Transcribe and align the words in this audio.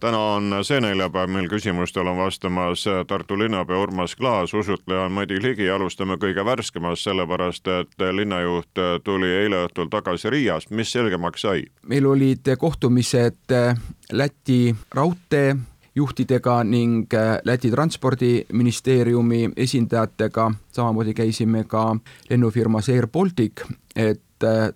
täna 0.00 0.18
on 0.18 0.54
see 0.62 0.80
neljapäev, 0.80 1.30
mil 1.30 1.48
küsimustele 1.50 2.10
on 2.10 2.16
vastamas 2.18 2.84
Tartu 3.06 3.38
linnapea 3.38 3.78
Urmas 3.78 4.16
Klaas, 4.16 4.54
usutleja 4.54 5.06
on 5.06 5.12
Madi 5.12 5.40
Ligi, 5.42 5.70
alustame 5.70 6.18
kõige 6.20 6.44
värskemast, 6.44 7.02
sellepärast 7.02 7.68
et 7.68 8.06
linnajuht 8.12 8.82
tuli 9.04 9.30
eile 9.42 9.64
õhtul 9.66 9.90
tagasi 9.90 10.30
Riiast, 10.30 10.70
mis 10.70 10.92
selgemaks 10.92 11.42
sai? 11.42 11.64
meil 11.82 12.06
olid 12.06 12.54
kohtumised 12.58 13.56
Läti 14.12 14.76
raudtee 14.94 15.56
juhtidega 15.94 16.62
ning 16.64 17.12
Läti 17.44 17.70
transpordiministeeriumi 17.70 19.50
esindajatega, 19.56 20.50
samamoodi 20.72 21.14
käisime 21.14 21.64
ka 21.64 21.96
lennufirmas 22.30 22.88
Air 22.88 23.06
Baltic, 23.06 23.64
et 23.96 24.22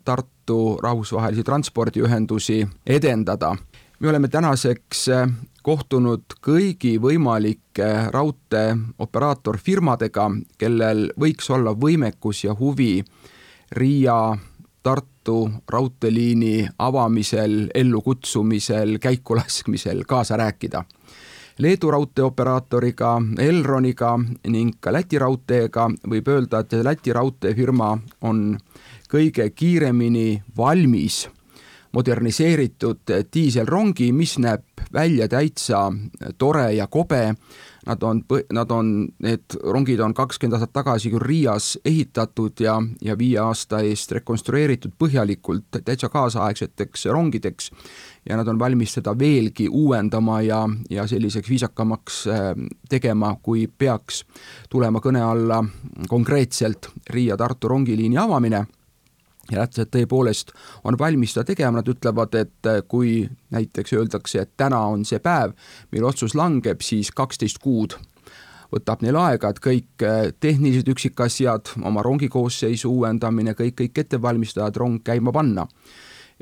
Tartu 0.05 0.79
rahvusvahelisi 0.83 1.45
transpordiühendusi 1.47 2.65
edendada 2.87 3.55
me 4.02 4.09
oleme 4.09 4.29
tänaseks 4.29 5.09
äh, 5.09 5.29
kohtunud 5.62 6.23
kõigi 6.43 6.98
võimalike 6.98 8.10
raudteeoperaatorfirmadega, 8.10 10.30
kellel 10.59 11.12
võiks 11.20 11.51
olla 11.55 11.70
võimekus 11.70 12.45
ja 12.45 12.55
huvi 12.59 13.05
Riia 13.73 14.37
Tartu 14.83 15.51
raudteeliini 15.70 16.69
avamisel, 16.79 17.70
ellukutsumisel, 17.74 18.98
käikulaskmisel 18.98 20.02
kaasa 20.09 20.37
rääkida. 20.37 20.84
Leedu 21.59 21.90
raudteeoperaatoriga, 21.95 23.23
Elroniga 23.38 24.18
ning 24.49 24.74
ka 24.80 24.93
Läti 24.93 25.18
raudteega 25.23 25.90
võib 26.10 26.29
öelda, 26.29 26.59
et 26.59 26.73
Läti 26.82 27.12
raudteefirma 27.15 27.99
on 28.27 28.59
kõige 29.12 29.51
kiiremini 29.55 30.43
valmis 30.57 31.29
moderniseeritud 31.93 33.12
diiselrongi, 33.35 34.12
mis 34.12 34.38
näeb 34.40 34.65
välja 34.93 35.29
täitsa 35.29 35.90
tore 36.38 36.73
ja 36.74 36.87
kobe. 36.87 37.34
Nad 37.87 38.02
on, 38.07 38.21
nad 38.52 38.71
on, 38.71 39.09
need 39.18 39.57
rongid 39.74 40.01
on 40.01 40.12
kakskümmend 40.15 40.54
aastat 40.54 40.71
tagasi 40.73 41.10
küll 41.10 41.24
Riias 41.26 41.73
ehitatud 41.84 42.60
ja, 42.62 42.76
ja 43.02 43.16
viie 43.18 43.40
aasta 43.43 43.80
eest 43.82 44.12
rekonstrueeritud 44.15 44.95
põhjalikult 45.02 45.80
täitsa 45.82 46.07
kaasaegseteks 46.09 47.09
rongideks 47.10 47.73
ja 48.29 48.38
nad 48.38 48.49
on 48.49 48.59
valmis 48.59 48.95
seda 48.95 49.16
veelgi 49.18 49.66
uuendama 49.66 50.40
ja, 50.46 50.60
ja 50.90 51.06
selliseks 51.10 51.51
viisakamaks 51.51 52.21
äh, 52.30 52.52
tegema, 52.88 53.34
kui 53.43 53.66
peaks 53.66 54.23
tulema 54.71 55.02
kõne 55.02 55.24
alla 55.27 55.59
konkreetselt 56.09 56.93
Riia-Tartu 57.10 57.74
rongiliini 57.74 58.18
avamine 58.18 58.62
ja 59.51 59.59
lätlased 59.62 59.90
tõepoolest 59.95 60.52
on 60.85 60.98
valmis 60.98 61.35
seda 61.35 61.46
tegema, 61.48 61.80
nad 61.80 61.88
ütlevad, 61.90 62.37
et 62.38 62.71
äh, 62.71 62.80
kui 62.88 63.23
näiteks 63.54 63.96
öeldakse, 63.99 64.44
et 64.44 64.54
täna 64.56 64.81
on 64.93 65.04
see 65.09 65.21
päev, 65.22 65.56
mil 65.93 66.06
otsus 66.09 66.37
langeb, 66.38 66.84
siis 66.84 67.10
kaksteist 67.15 67.59
kuud 67.62 67.99
võtab 68.72 69.03
neil 69.04 69.19
aega, 69.21 69.50
et 69.53 69.60
kõik 69.62 70.06
äh, 70.06 70.31
tehnilised 70.41 70.88
üksikasjad, 70.94 71.75
oma 71.82 72.04
rongikoosseisu 72.06 72.93
uuendamine, 72.93 73.56
kõik, 73.59 73.76
kõik 73.82 74.04
ette 74.04 74.22
valmistada, 74.22 74.71
et 74.71 74.81
rong 74.81 75.03
käima 75.04 75.34
panna 75.34 75.66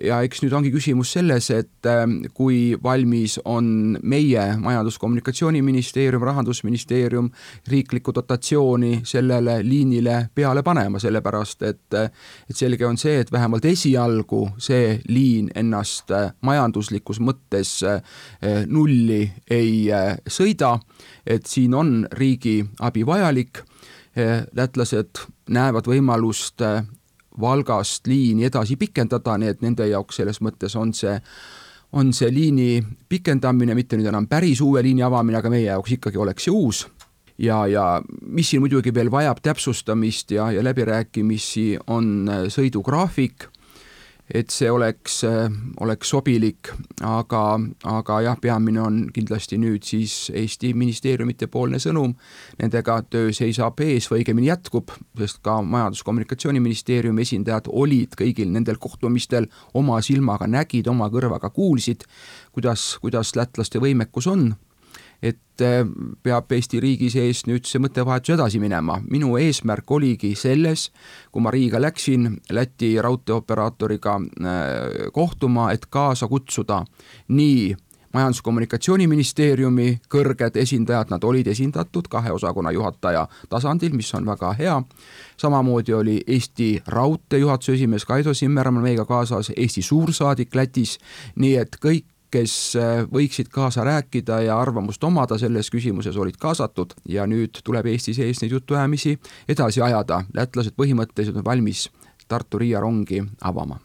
ja 0.04 0.20
eks 0.24 0.42
nüüd 0.44 0.54
ongi 0.56 0.72
küsimus 0.72 1.12
selles, 1.16 1.50
et 1.54 1.88
ähm, 1.88 2.20
kui 2.34 2.76
valmis 2.82 3.38
on 3.44 3.98
meie 4.02 4.46
Majandus-Kommunikatsiooniministeerium, 4.60 6.24
Rahandusministeerium 6.30 7.30
riiklikku 7.70 8.14
dotatsiooni 8.14 9.00
sellele 9.04 9.60
liinile 9.66 10.30
peale 10.34 10.62
panema, 10.66 11.00
sellepärast 11.02 11.62
et 11.68 11.98
et 12.00 12.56
selge 12.56 12.86
on 12.86 12.98
see, 13.00 13.18
et 13.20 13.32
vähemalt 13.32 13.64
esialgu 13.68 14.42
see 14.58 15.00
liin 15.08 15.50
ennast 15.54 16.10
äh, 16.14 16.30
majanduslikus 16.46 17.20
mõttes 17.22 17.80
äh, 17.86 18.00
nulli 18.66 19.22
ei 19.50 19.90
äh, 19.92 20.16
sõida, 20.28 20.76
et 21.26 21.46
siin 21.46 21.74
on 21.74 22.06
riigi 22.12 22.60
abi 22.80 23.04
vajalik, 23.06 23.64
lätlased 24.56 25.20
näevad 25.54 25.86
võimalust 25.86 26.64
Valgast 27.40 28.06
liini 28.06 28.46
edasi 28.48 28.76
pikendada, 28.76 29.36
nii 29.38 29.54
et 29.54 29.64
nende 29.64 29.88
jaoks 29.90 30.20
selles 30.20 30.40
mõttes 30.44 30.76
on 30.78 30.94
see 30.96 31.18
on 31.92 32.12
see 32.14 32.30
liini 32.30 32.80
pikendamine, 33.10 33.74
mitte 33.74 33.98
nüüd 33.98 34.10
enam 34.12 34.28
päris 34.30 34.60
uue 34.62 34.82
liini 34.86 35.02
avamine, 35.02 35.40
aga 35.40 35.50
meie 35.50 35.66
jaoks 35.66 35.96
ikkagi 35.96 36.20
oleks 36.22 36.46
see 36.46 36.54
uus. 36.54 36.84
Ja, 37.40 37.64
ja 37.66 38.02
mis 38.28 38.50
siin 38.52 38.60
muidugi 38.62 38.92
veel 38.94 39.10
vajab 39.10 39.40
täpsustamist 39.42 40.30
ja, 40.36 40.50
ja 40.52 40.62
läbirääkimisi, 40.62 41.80
on 41.88 42.28
sõidugraafik 42.52 43.48
et 44.34 44.50
see 44.54 44.70
oleks, 44.70 45.20
oleks 45.82 46.12
sobilik, 46.12 46.70
aga, 47.06 47.42
aga 47.90 48.20
jah, 48.24 48.38
peamine 48.40 48.82
on 48.82 49.00
kindlasti 49.14 49.58
nüüd 49.60 49.86
siis 49.86 50.30
Eesti 50.36 50.72
ministeeriumite 50.78 51.50
poolne 51.50 51.80
sõnum, 51.82 52.14
nendega 52.60 53.00
töö 53.10 53.34
seisab 53.36 53.80
ees 53.84 54.06
või 54.10 54.22
õigemini 54.22 54.50
jätkub, 54.50 54.94
sest 55.18 55.42
ka 55.46 55.58
Majandus-Kommunikatsiooniministeeriumi 55.66 57.26
esindajad 57.26 57.70
olid 57.72 58.16
kõigil 58.18 58.52
nendel 58.54 58.78
kohtumistel, 58.82 59.50
oma 59.74 60.00
silmaga 60.04 60.48
nägid, 60.50 60.88
oma 60.90 61.10
kõrvaga 61.12 61.50
kuulsid, 61.54 62.06
kuidas, 62.54 62.92
kuidas 63.02 63.34
lätlaste 63.38 63.82
võimekus 63.82 64.30
on 64.30 64.52
et 65.22 65.62
äh, 65.62 65.84
peab 66.22 66.52
Eesti 66.52 66.80
riigi 66.80 67.10
sees 67.12 67.44
nüüd 67.48 67.68
see 67.68 67.82
mõttevahetus 67.82 68.34
edasi 68.36 68.60
minema. 68.60 69.00
minu 69.10 69.36
eesmärk 69.36 69.90
oligi 69.90 70.34
selles, 70.34 70.90
kui 71.32 71.42
ma 71.42 71.50
Riiga 71.50 71.80
läksin 71.80 72.40
Läti 72.50 72.96
raudteeoperaatoriga 73.02 74.16
äh, 74.16 75.12
kohtuma, 75.12 75.70
et 75.72 75.86
kaasa 75.86 76.28
kutsuda 76.28 76.84
nii 77.28 77.76
majandus-kommunikatsiooniministeeriumi 78.14 80.00
kõrged 80.10 80.56
esindajad, 80.58 81.12
nad 81.12 81.24
olid 81.24 81.46
esindatud 81.50 82.08
kahe 82.10 82.32
osakonna 82.34 82.72
juhataja 82.74 83.26
tasandil, 83.50 83.94
mis 83.94 84.10
on 84.18 84.26
väga 84.26 84.52
hea, 84.58 84.76
samamoodi 85.38 85.94
oli 85.94 86.16
Eesti 86.26 86.72
Raudtee 86.86 87.42
juhatuse 87.44 87.76
esimees 87.78 88.04
Kaido 88.04 88.34
Simmermann 88.34 88.82
meiega 88.82 89.06
kaasas, 89.06 89.52
Eesti 89.56 89.82
suursaadik 89.82 90.54
Lätis, 90.54 90.98
nii 91.36 91.54
et 91.62 91.78
kõik 91.78 92.08
kes 92.30 92.76
äh, 92.76 93.02
võiksid 93.10 93.50
kaasa 93.52 93.84
rääkida 93.84 94.40
ja 94.46 94.60
arvamust 94.60 95.04
omada 95.04 95.38
selles 95.38 95.70
küsimuses, 95.70 96.16
olid 96.16 96.38
kaasatud 96.40 96.94
ja 97.08 97.26
nüüd 97.26 97.62
tuleb 97.64 97.86
Eesti 97.90 98.14
sees 98.14 98.42
neid 98.42 98.52
jutuajamisi 98.52 99.18
edasi 99.48 99.82
ajada. 99.82 100.24
lätlased 100.34 100.76
põhimõtteliselt 100.78 101.42
on 101.42 101.44
valmis 101.44 101.88
Tartu-Riia 102.28 102.80
rongi 102.80 103.22
avama 103.40 103.80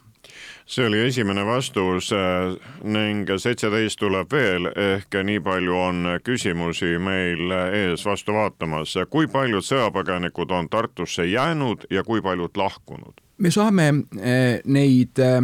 see 0.66 0.86
oli 0.86 1.00
esimene 1.06 1.44
vastus 1.46 2.10
äh, 2.12 2.56
ning 2.82 3.28
seitseteist 3.38 3.98
tuleb 3.98 4.32
veel, 4.32 4.66
ehk 4.66 5.18
nii 5.24 5.40
palju 5.40 5.76
on 5.78 6.08
küsimusi 6.24 6.96
meil 6.98 7.54
ees 7.72 8.04
vastu 8.06 8.34
vaatamas. 8.34 8.96
kui 9.10 9.26
paljud 9.26 9.64
sõjapõgenikud 9.64 10.50
on 10.50 10.68
Tartusse 10.68 11.26
jäänud 11.26 11.86
ja 11.90 12.04
kui 12.04 12.22
paljud 12.22 12.56
lahkunud? 12.56 13.25
Me 13.38 13.50
saame 13.52 13.86
eh, 14.20 14.60
neid 14.64 15.20
eh, 15.20 15.40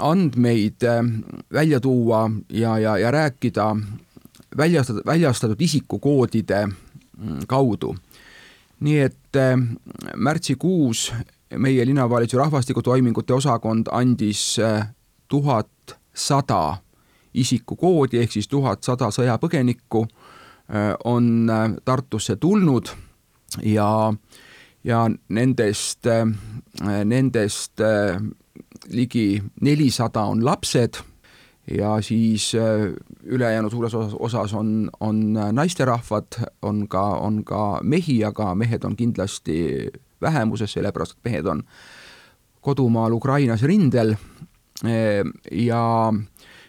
andmeid 0.00 0.82
eh, 0.86 1.02
välja 1.52 1.80
tuua 1.80 2.30
ja, 2.48 2.78
ja, 2.78 2.96
ja 2.98 3.10
rääkida 3.10 3.76
väljastatud, 4.56 5.02
väljastatud 5.06 5.60
isikukoodide 5.60 6.66
mm, 6.66 7.46
kaudu. 7.46 7.96
nii 8.80 8.98
et 9.00 9.36
märtsikuus 10.16 11.12
meie 11.56 11.86
linnavalitsuse 11.86 12.42
rahvastikutoimingute 12.42 13.32
osakond 13.32 13.88
andis 13.92 14.58
tuhat 15.28 15.96
sada 16.14 16.76
isikukoodi 17.34 18.20
ehk 18.20 18.32
siis 18.32 18.48
tuhat 18.48 18.84
sada 18.84 19.08
sõjapõgenikku 19.08 20.04
on 21.04 21.48
Tartusse 21.84 22.36
tulnud 22.36 22.92
ja 23.64 23.88
äh, 24.08 24.36
ja 24.86 25.06
nendest, 25.28 26.06
äh, 26.06 27.04
nendest 27.04 27.80
äh, 27.80 28.20
ligi 28.88 29.42
nelisada 29.60 30.26
on 30.30 30.44
lapsed 30.44 31.00
ja 31.70 31.96
siis 32.02 32.52
äh, 32.54 32.92
ülejäänud 33.24 33.70
suures 33.70 33.94
osas 34.18 34.54
on, 34.54 34.90
on 35.00 35.32
naisterahvad, 35.52 36.38
on 36.62 36.88
ka, 36.88 37.02
on 37.18 37.44
ka 37.44 37.80
mehi, 37.82 38.24
aga 38.24 38.54
mehed 38.54 38.84
on 38.84 38.96
kindlasti 38.96 39.90
vähemuses, 40.22 40.72
sellepärast 40.72 41.16
et 41.16 41.24
mehed 41.24 41.46
on 41.46 41.64
kodumaal 42.60 43.12
Ukrainas 43.12 43.62
rindel. 43.62 44.14
Ja 45.50 46.12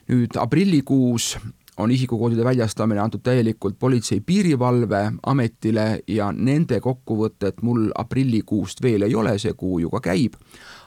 nüüd 0.08 0.38
aprillikuus 0.40 1.34
on 1.78 1.92
isikukoodide 1.92 2.44
väljastamine 2.44 3.00
antud 3.00 3.20
täielikult 3.24 3.76
Politsei-Piirivalveametile 3.80 6.00
ja 6.08 6.32
nende 6.32 6.80
kokkuvõtet 6.82 7.62
mul 7.62 7.92
aprillikuust 7.96 8.82
veel 8.82 9.02
ei 9.06 9.16
ole, 9.16 9.40
see 9.40 9.54
kuu 9.54 9.80
ju 9.80 9.90
ka 9.94 10.00
käib, 10.10 10.34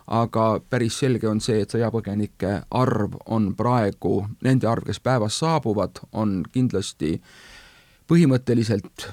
aga 0.07 0.61
päris 0.71 0.99
selge 0.99 1.29
on 1.31 1.41
see, 1.41 1.61
et 1.63 1.71
sõjapõgenike 1.71 2.63
arv 2.71 3.13
on 3.27 3.55
praegu, 3.57 4.27
nende 4.43 4.67
arv, 4.67 4.83
kes 4.87 5.01
päevas 5.01 5.39
saabuvad, 5.39 5.91
on 6.13 6.43
kindlasti 6.53 7.23
põhimõtteliselt 8.11 9.13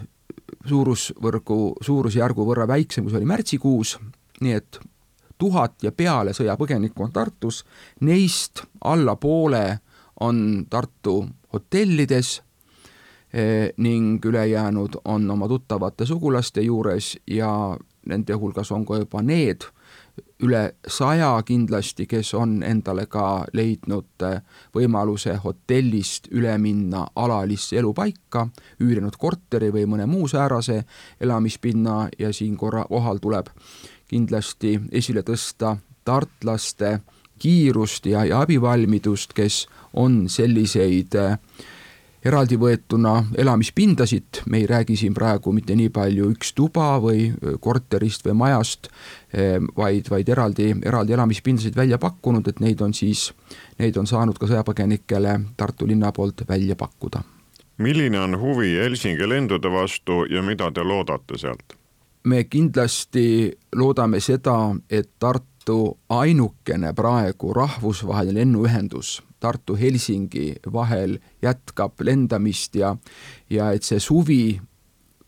suurusvõrgu, 0.68 1.74
suurusjärgu 1.82 2.46
võrra 2.46 2.68
väiksem, 2.68 3.04
kui 3.04 3.12
see 3.14 3.22
oli 3.22 3.30
märtsikuus, 3.30 4.00
nii 4.42 4.54
et 4.58 4.80
tuhat 5.38 5.84
ja 5.86 5.92
peale 5.92 6.34
sõjapõgenikku 6.34 7.04
on 7.06 7.12
Tartus, 7.14 7.66
neist 8.02 8.64
alla 8.82 9.16
poole 9.16 9.80
on 10.19 10.66
Tartu 10.69 11.25
hotellides 11.54 12.42
eh, 13.34 13.69
ning 13.78 14.25
ülejäänud 14.25 15.02
on 15.06 15.31
oma 15.31 15.48
tuttavate 15.48 16.06
sugulaste 16.06 16.62
juures 16.62 17.18
ja 17.28 17.78
nende 18.06 18.34
hulgas 18.34 18.72
on 18.72 18.86
ka 18.86 18.98
juba 18.98 19.22
need 19.22 19.68
üle 20.44 20.75
saja 20.88 21.31
kindlasti, 21.46 22.06
kes 22.06 22.34
on 22.38 22.62
endale 22.64 23.08
ka 23.10 23.46
leidnud 23.54 24.25
eh, 24.25 24.40
võimaluse 24.75 25.36
hotellist 25.44 26.30
üle 26.31 26.54
minna 26.62 27.08
alalisse 27.16 27.78
elupaika, 27.78 28.48
üürinud 28.81 29.18
korteri 29.18 29.72
või 29.74 29.88
mõne 29.90 30.06
muu 30.10 30.28
säärase 30.30 30.84
elamispinna 31.22 32.08
ja 32.19 32.34
siin 32.34 32.58
korra 32.58 32.86
kohal 32.90 33.22
tuleb 33.22 33.50
kindlasti 34.08 34.78
esile 34.92 35.24
tõsta 35.25 35.75
tartlaste 36.06 37.00
kiirust 37.39 38.06
ja, 38.06 38.25
ja 38.25 38.42
abivalmidust, 38.42 39.34
kes 39.34 39.66
on 39.94 40.25
selliseid 40.30 41.16
äh, 41.16 41.38
eraldi 42.28 42.57
võetuna 42.60 43.13
elamispindasid, 43.38 44.42
me 44.50 44.62
ei 44.62 44.68
räägi 44.68 44.98
siin 45.00 45.13
praegu 45.16 45.51
mitte 45.56 45.75
nii 45.78 45.89
palju 45.94 46.31
üks 46.34 46.54
tuba 46.57 46.95
või 47.04 47.30
äh, 47.30 47.56
korterist 47.63 48.25
või 48.28 48.38
majast, 48.42 48.89
äh, 49.34 49.57
vaid, 49.78 50.10
vaid 50.12 50.30
eraldi, 50.30 50.74
eraldi 50.86 51.16
elamispindasid 51.18 51.75
välja 51.78 52.00
pakkunud, 52.01 52.48
et 52.48 52.62
neid 52.63 52.81
on 52.81 52.94
siis, 52.98 53.30
neid 53.80 53.98
on 53.98 54.07
saanud 54.10 54.40
ka 54.40 54.50
sõjapõgenikele 54.50 55.40
Tartu 55.57 55.88
linna 55.88 56.12
poolt 56.12 56.44
välja 56.50 56.75
pakkuda. 56.75 57.24
milline 57.78 58.19
on 58.19 58.40
huvi 58.40 58.75
Helsingi 58.75 59.30
lendude 59.30 59.69
vastu 59.69 60.25
ja 60.30 60.42
mida 60.42 60.72
te 60.72 60.83
loodate 60.83 61.38
sealt? 61.38 61.78
me 62.24 62.44
kindlasti 62.44 63.57
loodame 63.75 64.19
seda, 64.19 64.75
et 64.90 65.10
Tartu 65.19 65.56
ainukene 66.10 66.94
praegu 66.94 67.54
rahvusvaheline 67.54 68.40
lennuühendus 68.40 69.22
Tartu-Helsingi 69.40 70.56
vahel 70.74 71.19
jätkab 71.42 72.02
lendamist 72.02 72.75
ja, 72.75 72.96
ja 73.50 73.72
et 73.72 73.84
see 73.84 74.00
suvi 74.00 74.60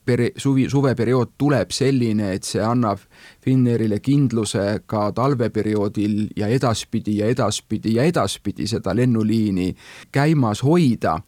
peri-, 0.09 0.33
suvi, 0.37 0.65
suveperiood 0.69 1.35
tuleb 1.37 1.71
selline, 1.75 2.33
et 2.33 2.47
see 2.47 2.63
annab 2.63 3.01
Finnairile 3.45 3.99
kindluse 4.03 4.81
ka 4.89 5.09
talveperioodil 5.15 6.17
ja 6.37 6.49
edaspidi 6.51 7.19
ja 7.21 7.29
edaspidi 7.29 7.95
ja 7.99 8.07
edaspidi 8.09 8.67
seda 8.67 8.95
lennuliini 8.95 9.69
käimas 10.11 10.63
hoida. 10.65 11.19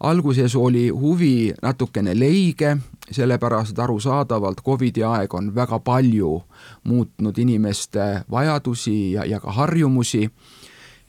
Alguses 0.00 0.56
oli 0.56 0.88
huvi 0.88 1.52
natukene 1.62 2.14
leige, 2.18 2.76
sellepärast 3.10 3.72
et 3.72 3.78
arusaadavalt 3.78 4.60
Covidi 4.64 5.02
aeg 5.02 5.34
on 5.34 5.50
väga 5.54 5.78
palju 5.78 6.42
muutnud 6.84 7.38
inimeste 7.38 8.22
vajadusi 8.30 9.12
ja, 9.12 9.24
ja 9.24 9.40
ka 9.40 9.52
harjumusi 9.52 10.28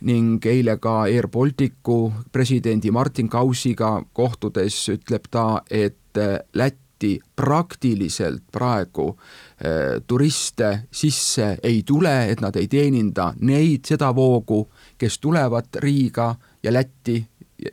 ning 0.01 0.45
eile 0.45 0.77
ka 0.79 1.03
Air 1.07 1.27
Balticu 1.27 2.11
presidendi 2.31 2.91
Martin 2.91 3.29
Kausiga 3.29 3.99
kohtudes 4.13 4.87
ütleb 4.95 5.27
ta, 5.31 5.61
et 5.69 5.95
Lätti 6.53 7.19
praktiliselt 7.35 8.43
praegu 8.51 9.11
äh, 9.13 10.01
turiste 10.07 10.87
sisse 10.91 11.57
ei 11.63 11.83
tule, 11.85 12.31
et 12.31 12.41
nad 12.41 12.55
ei 12.55 12.67
teeninda 12.67 13.33
neid, 13.39 13.85
seda 13.87 14.09
voogu, 14.15 14.65
kes 14.97 15.19
tulevad 15.19 15.79
Riiga 15.79 16.33
ja 16.63 16.73
Lätti 16.73 17.21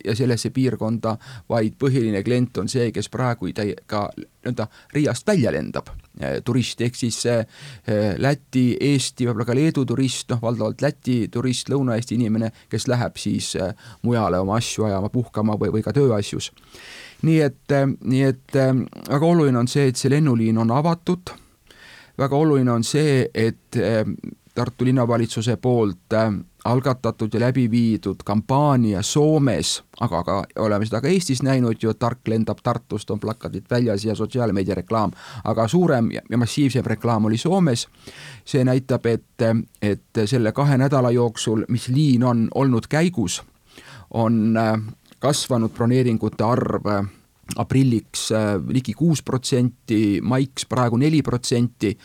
ja 0.05 0.15
sellesse 0.17 0.50
piirkonda, 0.50 1.17
vaid 1.49 1.77
põhiline 1.79 2.23
klient 2.25 2.59
on 2.62 2.69
see, 2.69 2.91
kes 2.94 3.09
praegu 3.12 3.50
ka 3.87 4.09
nii-öelda 4.17 4.67
Riiast 4.94 5.27
välja 5.27 5.53
lendab 5.53 5.88
eh, 6.21 6.41
turist, 6.44 6.81
ehk 6.81 6.94
siis 6.94 7.19
eh, 7.27 7.47
Läti, 8.19 8.77
Eesti, 8.81 9.27
võib-olla 9.27 9.47
ka 9.47 9.56
Leedu 9.56 9.85
turist, 9.85 10.31
noh 10.31 10.43
valdavalt 10.43 10.83
Läti 10.83 11.29
turist, 11.33 11.71
Lõuna-Eesti 11.71 12.17
inimene, 12.17 12.53
kes 12.71 12.88
läheb 12.88 13.19
siis 13.19 13.55
eh, 13.56 13.75
mujale 14.03 14.38
oma 14.38 14.56
asju 14.61 14.87
ajama, 14.87 15.11
puhkama 15.12 15.59
või, 15.61 15.73
või 15.75 15.83
ka 15.83 15.94
tööasjus. 15.97 16.53
nii 17.23 17.41
et, 17.41 17.77
nii 18.05 18.23
et 18.23 18.56
väga 18.56 19.27
oluline 19.27 19.59
on 19.59 19.69
see, 19.69 19.88
et 19.88 19.97
see 19.97 20.11
lennuliin 20.12 20.59
on 20.59 20.71
avatud, 20.71 21.33
väga 22.19 22.37
oluline 22.37 22.73
on 22.73 22.85
see, 22.85 23.29
et 23.35 23.81
Tartu 24.56 24.87
linnavalitsuse 24.88 25.59
poolt 25.61 26.15
algatatud 26.67 27.35
ja 27.35 27.41
läbi 27.41 27.71
viidud 27.71 28.23
kampaania 28.25 29.03
Soomes, 29.03 29.83
aga 30.01 30.23
ka 30.25 30.37
oleme 30.59 30.87
seda 30.87 31.01
ka 31.01 31.09
Eestis 31.09 31.43
näinud 31.47 31.83
ju, 31.83 31.95
Tark 31.95 32.29
lendab 32.29 32.61
Tartust, 32.63 33.11
on 33.11 33.21
plakatid 33.21 33.65
väljas 33.71 34.05
ja 34.05 34.15
sotsiaalmeedia 34.15 34.75
reklaam, 34.75 35.13
aga 35.45 35.69
suurem 35.69 36.11
ja 36.31 36.39
massiivsem 36.39 36.85
reklaam 36.85 37.25
oli 37.25 37.39
Soomes. 37.39 37.89
see 38.45 38.65
näitab, 38.65 39.07
et, 39.07 39.43
et 39.83 40.21
selle 40.25 40.53
kahe 40.53 40.79
nädala 40.79 41.11
jooksul, 41.11 41.65
mis 41.69 41.89
liin 41.89 42.25
on 42.25 42.49
olnud 42.55 42.87
käigus, 42.89 43.43
on 44.11 44.57
äh, 44.57 44.81
kasvanud 45.19 45.71
broneeringute 45.75 46.45
arv 46.45 46.87
äh, 46.87 47.05
aprilliks 47.57 48.31
äh, 48.33 48.55
ligi 48.69 48.95
kuus 48.95 49.23
protsenti, 49.23 50.21
maiks 50.23 50.67
praegu 50.67 50.97
neli 50.97 51.23
protsenti 51.23 51.97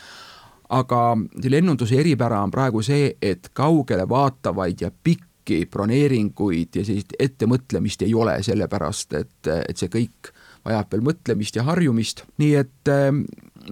aga 0.72 1.18
lennunduse 1.50 2.00
eripära 2.00 2.42
on 2.44 2.52
praegu 2.52 2.82
see, 2.86 3.12
et 3.22 3.50
kaugele 3.54 4.08
vaatavaid 4.10 4.82
ja 4.82 4.92
pikki 4.92 5.66
broneeringuid 5.72 6.78
ja 6.80 6.86
sellist 6.88 7.16
ettemõtlemist 7.20 8.06
ei 8.08 8.14
ole, 8.16 8.38
sellepärast 8.44 9.18
et, 9.20 9.52
et 9.52 9.78
see 9.78 9.92
kõik 9.92 10.32
vajab 10.66 10.94
veel 10.94 11.04
mõtlemist 11.04 11.58
ja 11.58 11.66
harjumist, 11.68 12.24
nii 12.40 12.54
et 12.62 12.92
äh, 12.92 13.10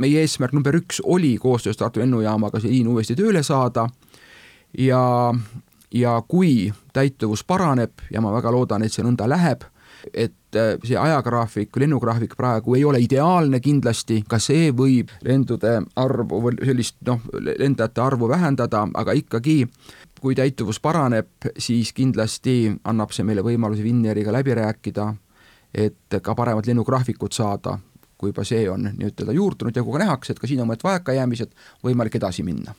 meie 0.01 0.25
eesmärk 0.25 0.55
number 0.57 0.75
üks 0.75 0.99
oli 1.03 1.37
koostöös 1.41 1.77
Tartu 1.77 2.01
lennujaamaga 2.03 2.59
see 2.59 2.73
liin 2.73 2.89
uuesti 2.91 3.15
tööle 3.15 3.43
saada. 3.43 3.87
Ja, 4.77 5.01
ja 5.93 6.19
kui 6.27 6.69
täituvus 6.93 7.43
paraneb 7.43 8.03
ja 8.13 8.21
ma 8.21 8.33
väga 8.35 8.51
loodan, 8.53 8.83
et 8.85 8.93
see 8.93 9.05
nõnda 9.05 9.25
läheb, 9.29 9.63
et 10.13 10.35
see 10.55 10.97
ajagraafik, 10.97 11.75
lennugraafik 11.77 12.35
praegu 12.37 12.75
ei 12.75 12.83
ole 12.85 13.01
ideaalne 13.03 13.59
kindlasti, 13.61 14.23
ka 14.27 14.39
see 14.41 14.71
võib 14.75 15.11
lendude 15.25 15.75
arvu 15.95 16.41
või 16.45 16.57
sellist 16.65 16.97
noh, 17.05 17.21
lendajate 17.33 18.01
arvu 18.01 18.29
vähendada, 18.29 18.87
aga 18.93 19.13
ikkagi 19.17 19.61
kui 20.19 20.35
täituvus 20.35 20.81
paraneb, 20.83 21.29
siis 21.57 21.93
kindlasti 21.95 22.73
annab 22.83 23.13
see 23.15 23.27
meile 23.27 23.43
võimaluse 23.45 23.85
Finnairiga 23.85 24.33
läbi 24.35 24.57
rääkida, 24.57 25.13
et 25.73 26.19
ka 26.21 26.35
paremat 26.35 26.67
lennugraafikut 26.67 27.33
saada, 27.33 27.77
kui 28.19 28.33
juba 28.33 28.43
see 28.43 28.65
on 28.69 28.89
nii-ütelda 28.89 29.35
juurdunud 29.37 29.75
ja 29.75 29.83
kui 29.85 29.95
ka 29.95 30.03
nähakse, 30.03 30.33
et 30.33 30.41
ka 30.41 30.49
siin 30.49 30.59
on 30.63 30.67
mõned 30.67 30.83
vajakajäämised, 30.83 31.53
võimalik 31.85 32.19
edasi 32.19 32.43
minna 32.43 32.75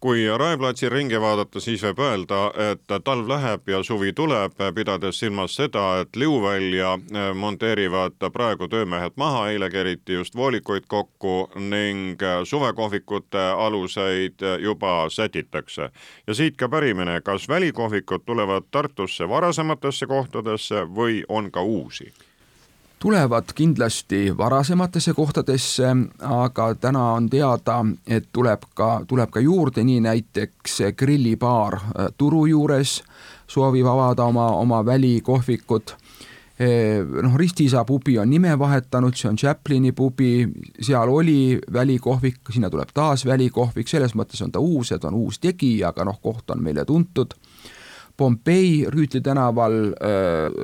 kui 0.00 0.26
Rae 0.38 0.56
platsil 0.56 0.90
ringi 0.92 1.20
vaadata, 1.20 1.60
siis 1.60 1.82
võib 1.86 2.00
öelda, 2.04 2.40
et 2.70 2.94
talv 3.04 3.28
läheb 3.28 3.68
ja 3.68 3.82
suvi 3.82 4.12
tuleb, 4.12 4.58
pidades 4.74 5.18
silmas 5.18 5.56
seda, 5.56 5.84
et 6.02 6.16
Liuvälja 6.16 6.94
eh, 6.98 7.30
monteerivad 7.34 8.28
praegu 8.32 8.68
töömehed 8.68 9.16
maha, 9.16 9.48
eile 9.52 9.70
keriti 9.70 10.18
just 10.18 10.36
voolikuid 10.36 10.88
kokku 10.88 11.50
ning 11.56 12.20
suvekohvikute 12.44 13.46
aluseid 13.56 14.44
juba 14.62 15.06
sätitakse. 15.08 15.90
ja 16.26 16.34
siit 16.34 16.56
ka 16.56 16.68
pärimine, 16.68 17.20
kas 17.20 17.48
välikohvikud 17.48 18.26
tulevad 18.26 18.62
Tartusse 18.70 19.28
varasematesse 19.28 20.06
kohtadesse 20.06 20.86
või 20.96 21.24
on 21.28 21.50
ka 21.50 21.62
uusi? 21.62 22.12
Tulevad 23.04 23.44
kindlasti 23.54 24.32
varasematesse 24.36 25.12
kohtadesse, 25.12 25.90
aga 26.24 26.74
täna 26.74 27.02
on 27.12 27.26
teada, 27.30 27.82
et 28.06 28.30
tuleb 28.32 28.62
ka, 28.74 29.02
tuleb 29.08 29.28
ka 29.30 29.42
juurde, 29.44 29.84
nii 29.84 30.00
näiteks 30.00 30.78
grillibaar 30.96 31.76
äh, 31.76 32.08
Turu 32.16 32.46
juures 32.46 33.02
soovib 33.46 33.86
avada 33.86 34.24
oma, 34.24 34.46
oma 34.56 34.80
välikohvikut 34.86 35.96
noh, 37.22 37.36
Ristiisa 37.36 37.84
pubi 37.84 38.18
on 38.18 38.30
nime 38.30 38.58
vahetanud, 38.58 39.12
see 39.18 39.28
on 39.28 39.36
Chaplini 39.36 39.92
pubi, 39.92 40.46
seal 40.80 41.10
oli 41.10 41.58
välikohvik, 41.72 42.40
sinna 42.54 42.70
tuleb 42.70 42.94
taas 42.94 43.26
välikohvik, 43.26 43.90
selles 43.90 44.14
mõttes 44.14 44.40
on 44.44 44.54
ta 44.54 44.62
uus, 44.62 44.94
et 44.94 45.04
on 45.04 45.18
uus 45.18 45.42
tegija, 45.42 45.90
aga 45.90 46.06
noh, 46.08 46.20
koht 46.22 46.54
on 46.54 46.62
meile 46.62 46.86
tuntud 46.88 47.34
Pompei 48.16 48.86
Rüütli 48.86 49.20
tänaval, 49.20 49.72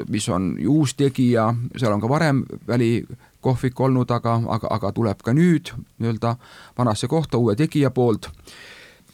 mis 0.08 0.28
on 0.28 0.52
ju 0.58 0.70
uus 0.80 0.94
tegija, 0.94 1.48
seal 1.76 1.92
on 1.92 2.00
ka 2.00 2.08
varem 2.08 2.44
välikohvik 2.68 3.80
olnud, 3.80 4.10
aga, 4.10 4.36
aga, 4.46 4.70
aga 4.70 4.92
tuleb 4.94 5.24
ka 5.26 5.34
nüüd 5.34 5.72
nii-öelda 5.98 6.36
vanasse 6.78 7.10
kohta 7.10 7.38
uue 7.38 7.56
tegija 7.58 7.90
poolt. 7.90 8.30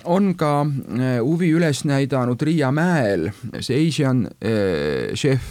on 0.05 0.35
ka 0.35 0.67
huvi 1.25 1.49
üles 1.51 1.85
näidanud 1.85 2.43
Riia 2.43 2.69
mäel, 2.73 3.31
see 3.61 3.89
Asian 3.89 4.29
chef 5.15 5.43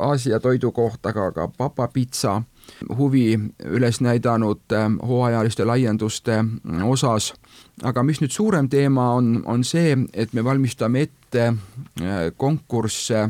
Aasia 0.00 0.40
toidukoht, 0.40 1.06
aga 1.06 1.30
ka 1.32 1.48
Papa 1.48 1.88
Pitsa 1.88 2.42
huvi 2.98 3.38
üles 3.64 4.00
näidanud 4.00 4.60
hooajaliste 5.06 5.64
laienduste 5.64 6.44
osas. 6.84 7.34
Aga 7.82 8.02
mis 8.02 8.20
nüüd 8.22 8.32
suurem 8.34 8.68
teema 8.68 9.12
on, 9.18 9.42
on 9.46 9.64
see, 9.64 9.96
et 10.12 10.32
me 10.34 10.44
valmistame 10.44 11.04
ette 11.06 11.52
konkursse 12.36 13.28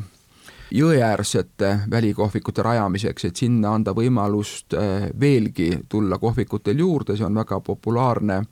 jõeäärsete 0.71 1.71
välikohvikute 1.91 2.63
rajamiseks, 2.63 3.25
et 3.25 3.41
sinna 3.41 3.73
anda 3.75 3.95
võimalust 3.97 4.77
veelgi 5.21 5.71
tulla 5.89 6.19
kohvikutel 6.21 6.79
juurde, 6.85 7.17
see 7.17 7.27
on 7.27 7.41
väga 7.41 7.61
populaarne 7.65 8.43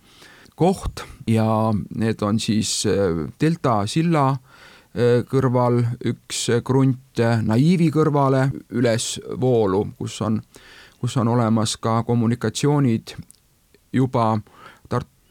koht 0.56 1.04
ja 1.28 1.72
need 1.94 2.22
on 2.22 2.40
siis 2.40 2.86
äh, 2.88 3.28
Delta 3.40 3.82
silla 3.86 4.30
äh, 4.32 5.22
kõrval 5.28 5.82
üks 6.08 6.46
krunt 6.64 7.20
naiivi 7.20 7.90
kõrvale 7.92 8.48
ülesvoolu, 8.72 9.84
kus 9.98 10.20
on, 10.24 10.40
kus 11.00 11.16
on 11.20 11.28
olemas 11.36 11.76
ka 11.76 12.00
kommunikatsioonid 12.08 13.16
juba 13.92 14.32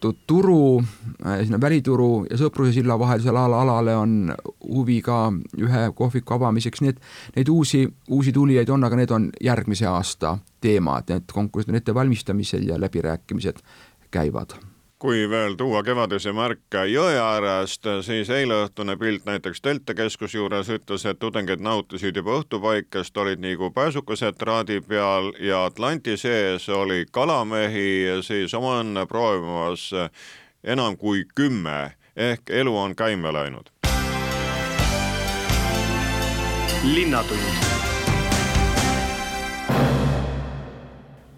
Tartu 0.06 0.20
turu, 0.28 0.84
äh, 1.26 1.40
sinna 1.46 1.58
välituru 1.62 2.26
ja 2.30 2.38
Sõpruse 2.38 2.74
silla 2.76 2.98
vahelisele 3.00 3.40
alale 3.40 3.96
on 3.98 4.34
huvi 4.62 5.00
ka 5.02 5.32
ühe 5.58 5.88
kohviku 5.98 6.36
avamiseks, 6.38 6.82
nii 6.82 6.94
et 6.94 7.02
neid 7.36 7.50
uusi, 7.50 7.88
uusi 8.10 8.32
tulijaid 8.36 8.70
on, 8.70 8.84
aga 8.84 8.96
need 8.96 9.12
on 9.12 9.32
järgmise 9.42 9.88
aasta 9.90 10.38
teemad, 10.62 11.10
need 11.10 11.34
konkursid 11.34 11.74
on 11.74 11.82
ettevalmistamisel 11.82 12.70
ja 12.70 12.80
läbirääkimised 12.82 13.66
käivad 14.12 14.54
kui 15.00 15.30
veel 15.30 15.56
tuua 15.60 15.84
kevadisi 15.84 16.32
märke 16.32 16.86
jõe 16.88 17.18
äärest, 17.20 17.88
siis 18.06 18.30
eileõhtune 18.30 18.96
pilt 18.98 19.26
näiteks 19.28 19.62
Delta 19.64 19.94
keskuse 19.94 20.38
juures 20.38 20.70
ütles, 20.72 21.06
et 21.06 21.20
tudengid 21.20 21.60
nautisid 21.60 22.16
juba 22.16 22.40
õhtupaikest, 22.40 23.18
olid 23.18 23.44
nagu 23.44 23.72
pääsukesed 23.76 24.40
traadi 24.40 24.80
peal 24.82 25.34
ja 25.40 25.66
Atlanti 25.66 26.18
sees 26.18 26.70
oli 26.70 27.06
kalamehi 27.12 28.22
siis 28.24 28.54
oma 28.54 28.80
õnne 28.82 29.06
proovimas 29.06 29.92
enam 30.64 30.98
kui 30.98 31.26
kümme 31.36 31.96
ehk 32.16 32.50
elu 32.50 32.78
on 32.78 32.96
käima 32.96 33.34
läinud. 33.34 33.70
linnatund 36.86 37.75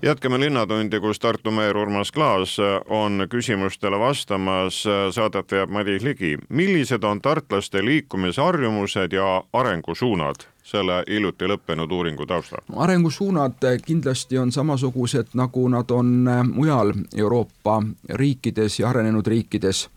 jätkame 0.02 0.40
Linnatundi, 0.40 1.00
kus 1.00 1.20
Tartu 1.20 1.52
meer 1.52 1.78
Urmas 1.78 2.12
Klaas 2.12 2.58
on 2.90 3.28
küsimustele 3.30 4.00
vastamas. 4.00 4.84
Saadet 5.12 5.52
veab 5.52 5.70
Madis 5.70 6.04
Ligi. 6.04 6.38
millised 6.50 7.04
on 7.04 7.22
tartlaste 7.22 7.86
liikumisharjumused 7.86 9.12
ja 9.12 9.44
arengusuunad 9.54 10.36
selle 10.64 11.04
hiljuti 11.10 11.46
lõppenud 11.46 11.92
uuringu 11.92 12.26
taustal? 12.26 12.60
arengusuunad 12.76 13.54
kindlasti 13.86 14.38
on 14.38 14.52
samasugused, 14.52 15.28
nagu 15.34 15.68
nad 15.68 15.92
on 15.92 16.30
mujal 16.54 16.94
Euroopa 17.16 17.84
riikides 18.10 18.80
ja 18.80 18.90
arenenud 18.90 19.28
riikides. 19.28 19.90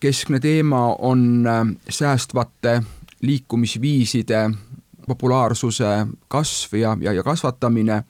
keskne 0.00 0.40
teema 0.40 0.94
on 0.98 1.48
säästvate 1.88 2.82
liikumisviiside 3.22 4.50
populaarsuse 5.06 6.06
kasv 6.28 6.74
ja, 6.74 6.96
ja, 7.00 7.12
ja 7.12 7.22
kasvatamine 7.22 8.02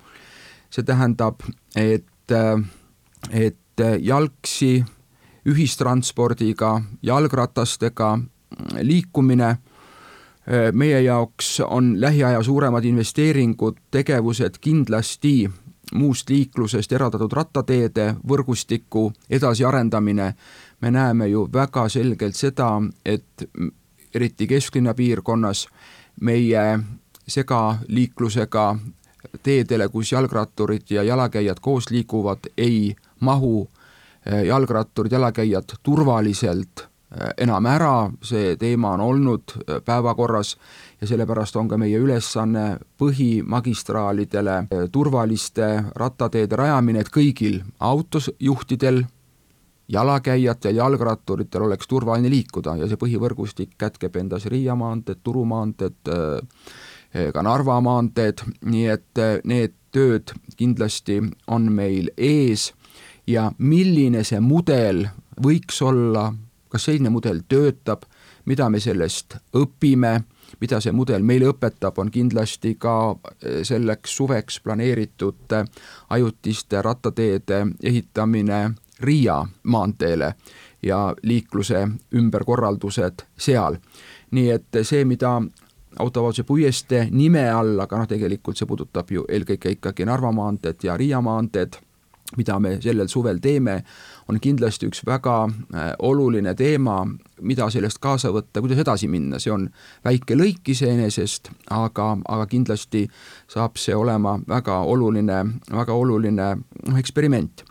see 0.71 0.85
tähendab, 0.85 1.41
et, 1.77 2.33
et 3.31 3.85
jalgsi, 4.01 4.85
ühistranspordiga, 5.47 6.81
jalgratastega 7.03 8.19
liikumine 8.83 9.57
meie 10.73 11.01
jaoks 11.03 11.61
on 11.61 12.01
lähiaja 12.01 12.43
suuremad 12.43 12.85
investeeringud, 12.85 13.77
tegevused 13.91 14.59
kindlasti 14.61 15.51
muust 15.95 16.31
liiklusest 16.31 16.93
eraldatud 16.93 17.33
rattateede 17.33 18.15
võrgustiku 18.29 19.13
edasiarendamine. 19.31 20.35
me 20.81 20.91
näeme 20.91 21.29
ju 21.29 21.49
väga 21.53 21.89
selgelt 21.89 22.35
seda, 22.35 22.83
et 23.05 23.49
eriti 24.15 24.47
kesklinna 24.47 24.95
piirkonnas 24.95 25.69
meie 26.21 26.79
segaliiklusega 27.29 28.77
teedele, 29.43 29.89
kus 29.89 30.13
jalgratturid 30.13 30.91
ja 30.91 31.03
jalakäijad 31.03 31.61
koos 31.61 31.91
liiguvad, 31.91 32.51
ei 32.59 32.97
mahu 33.21 33.69
eh, 34.27 34.43
jalgratturid, 34.45 35.13
jalakäijad 35.13 35.77
turvaliselt 35.83 36.81
eh, 36.81 37.29
enam 37.39 37.67
ära, 37.67 38.11
see 38.23 38.57
teema 38.57 38.93
on 38.97 39.01
olnud 39.01 39.57
eh, 39.57 39.81
päevakorras 39.85 40.57
ja 41.01 41.07
sellepärast 41.07 41.57
on 41.57 41.69
ka 41.69 41.79
meie 41.79 41.99
ülesanne 41.99 42.79
põhimagistraalidele 42.99 44.89
turvaliste 44.93 45.85
rattateede 45.97 46.57
rajamine, 46.57 47.01
et 47.01 47.13
kõigil 47.13 47.61
autojuhtidel, 47.81 49.05
jalakäijatel, 49.89 50.77
jalgratturitel 50.77 51.63
oleks 51.63 51.89
turvaline 51.89 52.31
liikuda 52.31 52.77
ja 52.81 52.89
see 52.91 52.99
põhivõrgustik 52.99 53.77
kätkeb 53.79 54.17
endas 54.19 54.49
Riia 54.51 54.75
maanteed, 54.75 55.21
Turu 55.23 55.45
maanteed, 55.47 56.01
ka 57.33 57.43
Narva 57.43 57.81
maanteed, 57.81 58.43
nii 58.65 58.87
et 58.93 59.21
eh, 59.23 59.39
need 59.45 59.75
tööd 59.95 60.35
kindlasti 60.57 61.21
on 61.47 61.71
meil 61.73 62.11
ees 62.17 62.73
ja 63.27 63.51
milline 63.59 64.25
see 64.25 64.41
mudel 64.45 65.07
võiks 65.43 65.81
olla, 65.83 66.29
kas 66.69 66.89
selline 66.89 67.11
mudel 67.11 67.43
töötab, 67.49 68.05
mida 68.45 68.69
me 68.71 68.81
sellest 68.81 69.39
õpime, 69.57 70.19
mida 70.61 70.81
see 70.81 70.93
mudel 70.93 71.25
meile 71.27 71.49
õpetab, 71.51 71.99
on 71.99 72.13
kindlasti 72.13 72.77
ka 72.81 72.97
eh, 73.15 73.63
selleks 73.65 74.17
suveks 74.17 74.61
planeeritud 74.65 75.57
ajutiste 76.11 76.83
rattateede 76.83 77.65
ehitamine 77.83 78.67
Riia 79.01 79.43
maanteele 79.69 80.31
ja 80.83 81.15
liikluse 81.23 81.83
ümberkorraldused 82.17 83.27
seal. 83.37 83.77
nii 84.31 84.51
et 84.51 84.79
see, 84.83 85.05
mida 85.05 85.41
autovabaduse 85.99 86.45
puiestee 86.45 87.09
nime 87.11 87.49
all, 87.51 87.79
aga 87.81 87.99
noh, 87.99 88.09
tegelikult 88.09 88.59
see 88.59 88.69
puudutab 88.69 89.11
ju 89.11 89.25
eelkõige 89.29 89.77
ikkagi 89.77 90.07
Narva 90.09 90.33
maanteed 90.35 90.85
ja 90.85 90.97
Riia 90.97 91.21
maanteed, 91.25 91.79
mida 92.37 92.59
me 92.61 92.77
sellel 92.83 93.09
suvel 93.09 93.39
teeme, 93.43 93.77
on 94.29 94.41
kindlasti 94.43 94.89
üks 94.91 95.05
väga 95.07 95.37
äh, 95.47 95.93
oluline 96.03 96.55
teema, 96.59 96.99
mida 97.47 97.69
sellest 97.71 98.01
kaasa 98.03 98.33
võtta, 98.35 98.61
kuidas 98.61 98.81
edasi 98.83 99.09
minna, 99.09 99.39
see 99.43 99.53
on 99.55 99.69
väike 100.05 100.39
lõik 100.39 100.73
iseenesest, 100.75 101.53
aga, 101.71 102.09
aga 102.25 102.49
kindlasti 102.51 103.07
saab 103.53 103.79
see 103.79 103.95
olema 103.95 104.37
väga 104.49 104.81
oluline, 104.91 105.45
väga 105.71 105.95
oluline 105.95 106.51
noh, 106.57 106.99
eksperiment, 106.99 107.63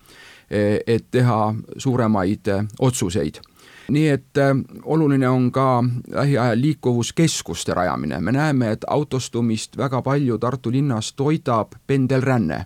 e, 0.50 0.79
et 0.88 1.12
teha 1.12 1.41
suuremaid 1.77 2.53
otsuseid 2.79 3.44
nii 3.92 4.08
et 4.10 4.38
äh, 4.38 4.56
oluline 4.84 5.30
on 5.30 5.51
ka 5.51 5.84
lähiajal 6.12 6.62
liikuvuskeskuste 6.62 7.74
rajamine, 7.74 8.20
me 8.20 8.32
näeme, 8.32 8.72
et 8.72 8.86
autostumist 8.88 9.77
väga 9.77 10.01
palju 10.01 10.38
Tartu 10.38 10.72
linnas 10.72 11.13
toidab 11.13 11.75
pendelränne. 11.88 12.65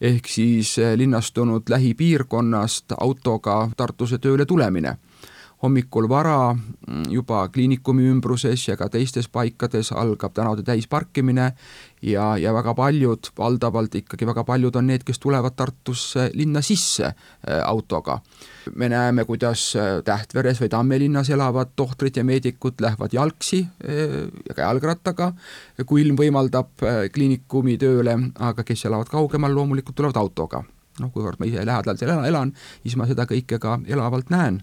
Ehk 0.00 0.26
siis 0.28 0.78
äh, 0.78 0.94
linnastunud 0.96 1.62
lähipiirkonnast 1.70 2.94
autoga 3.00 3.68
Tartusse 3.76 4.18
tööle 4.18 4.46
tulemine. 4.46 4.96
Hommikul 5.62 6.06
vara 6.08 6.54
mm, 6.54 7.08
juba 7.10 7.48
kliinikumi 7.48 8.06
ümbruses 8.06 8.68
ja 8.68 8.76
ka 8.76 8.86
teistes 8.88 9.28
paikades 9.28 9.90
algab 9.92 10.34
tänavate 10.34 10.62
täisparkimine 10.62 11.52
ja, 12.02 12.36
ja 12.38 12.52
väga 12.54 12.74
paljud, 12.74 13.30
valdavalt 13.38 13.94
ikkagi 14.00 14.26
väga 14.28 14.44
paljud 14.46 14.76
on 14.76 14.88
need, 14.90 15.04
kes 15.06 15.18
tulevad 15.22 15.56
Tartusse 15.58 16.28
linna 16.34 16.62
sisse 16.62 17.06
äh, 17.06 17.60
autoga. 17.64 18.20
me 18.74 18.88
näeme, 18.88 19.24
kuidas 19.24 19.76
äh, 19.76 20.02
Tähtveres 20.04 20.60
või 20.60 20.68
Tammelinnas 20.68 21.30
elavad 21.30 21.72
tohtrid 21.76 22.16
ja 22.16 22.24
meedikud 22.24 22.80
lähevad 22.80 23.12
jalgsi 23.12 23.62
äh, 23.64 24.28
ja 24.48 24.54
ka 24.54 24.62
jalgrattaga, 24.62 25.32
kui 25.86 26.02
ilm 26.02 26.16
võimaldab 26.16 26.86
kliinikumi 27.12 27.78
tööle, 27.78 28.16
aga 28.38 28.64
kes 28.64 28.84
elavad 28.84 29.08
kaugemal, 29.08 29.54
loomulikult 29.54 29.96
tulevad 29.96 30.16
autoga. 30.16 30.64
Noh, 30.98 31.12
kuivõrd 31.14 31.38
ma 31.38 31.46
ise 31.46 31.62
lähedal 31.66 31.98
seal 31.98 32.24
elan, 32.26 32.52
siis 32.82 32.96
ma 32.98 33.06
seda 33.06 33.26
kõike 33.30 33.60
ka 33.62 33.78
elavalt 33.86 34.30
näen 34.34 34.62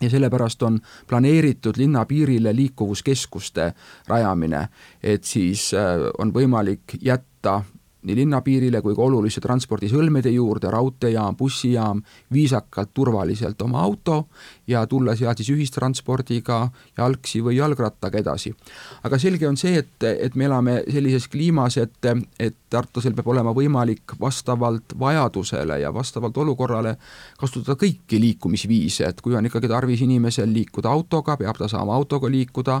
ja 0.00 0.10
sellepärast 0.10 0.62
on 0.62 0.80
planeeritud 1.06 1.76
linna 1.76 2.04
piirile 2.04 2.56
liikuvuskeskuste 2.56 3.72
rajamine, 4.08 4.68
et 5.02 5.24
siis 5.24 5.74
äh, 5.74 6.10
on 6.18 6.34
võimalik 6.34 6.98
jätta 7.00 7.62
nii 8.06 8.16
linnapiirile 8.20 8.80
kui 8.84 8.94
ka 8.96 9.02
oluliste 9.02 9.42
transpordisõlmede 9.44 10.30
juurde, 10.34 10.70
raudteejaam, 10.70 11.36
bussijaam, 11.36 12.02
viisakalt, 12.32 12.92
turvaliselt 12.94 13.62
oma 13.62 13.82
auto 13.82 14.26
ja 14.66 14.86
tulla 14.86 15.16
sealt 15.16 15.42
siis 15.42 15.50
ühistranspordiga, 15.54 16.60
jalgsi 16.98 17.42
või 17.44 17.58
jalgrattaga 17.58 18.18
edasi. 18.22 18.54
aga 19.02 19.18
selge 19.18 19.48
on 19.48 19.56
see, 19.56 19.78
et, 19.78 20.02
et 20.02 20.34
me 20.34 20.46
elame 20.46 20.82
sellises 20.90 21.28
kliimas, 21.28 21.76
et, 21.82 22.12
et 22.38 22.56
Tartusel 22.70 23.14
peab 23.14 23.28
olema 23.30 23.52
võimalik 23.54 24.16
vastavalt 24.20 24.96
vajadusele 24.98 25.78
ja 25.80 25.92
vastavalt 25.94 26.36
olukorrale 26.42 26.96
kasutada 27.38 27.76
kõiki 27.78 28.18
liikumisviise, 28.20 29.06
et 29.06 29.20
kui 29.22 29.36
on 29.38 29.46
ikkagi 29.46 29.70
tarvis 29.70 30.02
inimesel 30.02 30.50
liikuda 30.52 30.90
autoga, 30.90 31.36
peab 31.38 31.58
ta 31.58 31.68
saama 31.70 31.94
autoga 31.94 32.30
liikuda, 32.30 32.80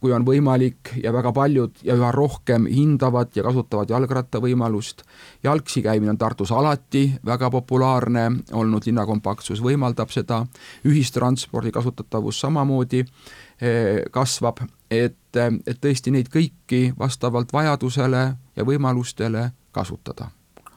kui 0.00 0.12
on 0.14 0.24
võimalik 0.24 0.94
ja 1.02 1.12
väga 1.12 1.32
paljud 1.34 1.82
ja 1.84 1.96
üha 1.98 2.10
rohkem 2.14 2.68
hindavad 2.70 3.34
ja 3.36 3.42
kasutavad 3.42 3.90
jalgratta 3.90 4.40
võimalust. 4.40 5.02
jalgsi 5.42 5.82
käimine 5.82 6.10
on 6.10 6.18
Tartus 6.18 6.52
alati 6.52 7.12
väga 7.26 7.50
populaarne 7.50 8.30
olnud, 8.52 8.86
linnakompaktsus 8.86 9.60
võimaldab 9.62 10.10
seda, 10.10 10.44
ühistranspordi 10.84 11.72
kasutatavus 11.72 12.40
samamoodi 12.40 13.02
eh, 13.04 14.04
kasvab, 14.10 14.62
et, 14.90 15.36
et 15.66 15.80
tõesti 15.80 16.10
neid 16.14 16.30
kõiki 16.32 16.94
vastavalt 16.98 17.52
vajadusele 17.52 18.24
ja 18.56 18.64
võimalustele 18.64 19.50
kasutada. 19.72 20.30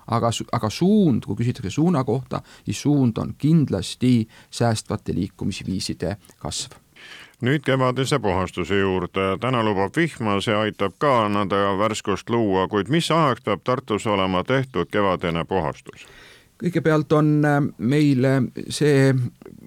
Aga, 0.07 0.31
aga 0.51 0.69
suund, 0.71 1.25
kui 1.27 1.35
küsitakse 1.35 1.69
suuna 1.69 2.03
kohta, 2.07 2.41
siis 2.65 2.81
suund 2.81 3.17
on 3.17 3.35
kindlasti 3.37 4.27
säästvate 4.49 5.15
liikumisviiside 5.15 6.15
kasv 6.39 6.86
nüüd 7.41 7.61
kevadise 7.65 8.19
puhastuse 8.19 8.79
juurde, 8.79 9.37
täna 9.41 9.63
lubab 9.63 9.95
vihma, 9.95 10.39
see 10.41 10.55
aitab 10.57 10.95
ka 10.97 11.27
nõnda 11.29 11.75
värskust 11.77 12.29
luua, 12.33 12.67
kuid 12.67 12.89
mis 12.89 13.11
ajaks 13.11 13.45
peab 13.45 13.61
Tartus 13.63 14.07
olema 14.07 14.43
tehtud 14.43 14.89
kevadine 14.91 15.45
puhastus? 15.45 16.07
kõigepealt 16.57 17.13
on 17.13 17.27
äh, 17.45 17.59
meil 17.77 18.25
see 18.73 19.11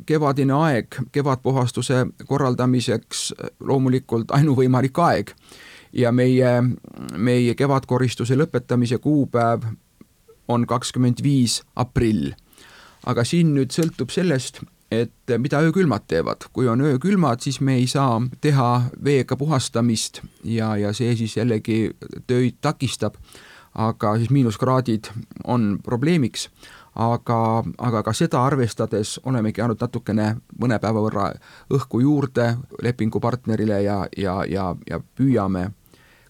kevadine 0.06 0.56
aeg 0.56 0.96
kevadpuhastuse 1.14 2.00
korraldamiseks 2.26 3.20
äh, 3.32 3.52
loomulikult 3.62 4.34
ainuvõimalik 4.34 4.98
aeg 4.98 5.30
ja 5.92 6.10
meie, 6.12 6.50
meie 7.16 7.54
kevadkoristuse 7.54 8.34
lõpetamise 8.34 8.98
kuupäev 8.98 9.68
on 10.48 10.66
kakskümmend 10.66 11.22
viis 11.22 11.60
aprill. 11.76 12.32
aga 13.06 13.24
siin 13.24 13.54
nüüd 13.54 13.70
sõltub 13.72 14.10
sellest, 14.10 14.60
et 14.90 15.34
mida 15.38 15.60
öökülmad 15.62 16.06
teevad, 16.08 16.48
kui 16.52 16.68
on 16.68 16.80
öökülmad, 16.80 17.40
siis 17.40 17.60
me 17.60 17.74
ei 17.74 17.86
saa 17.86 18.20
teha 18.40 18.82
veega 19.04 19.36
puhastamist 19.36 20.20
ja, 20.44 20.76
ja 20.76 20.92
see 20.92 21.14
siis 21.16 21.36
jällegi 21.36 21.90
töid 22.26 22.58
takistab, 22.60 23.14
aga 23.74 24.16
siis 24.18 24.30
miinuskraadid 24.30 25.12
on 25.44 25.78
probleemiks, 25.84 26.48
aga, 26.94 27.64
aga 27.78 28.02
ka 28.02 28.12
seda 28.12 28.42
arvestades 28.46 29.18
olemegi 29.24 29.62
andnud 29.62 29.80
natukene 29.80 30.32
mõne 30.58 30.78
päeva 30.82 31.04
võrra 31.04 31.28
õhku 31.70 32.02
juurde 32.02 32.56
lepingupartnerile 32.82 33.82
ja, 33.84 34.00
ja, 34.16 34.40
ja, 34.48 34.72
ja 34.90 35.00
püüame 35.16 35.70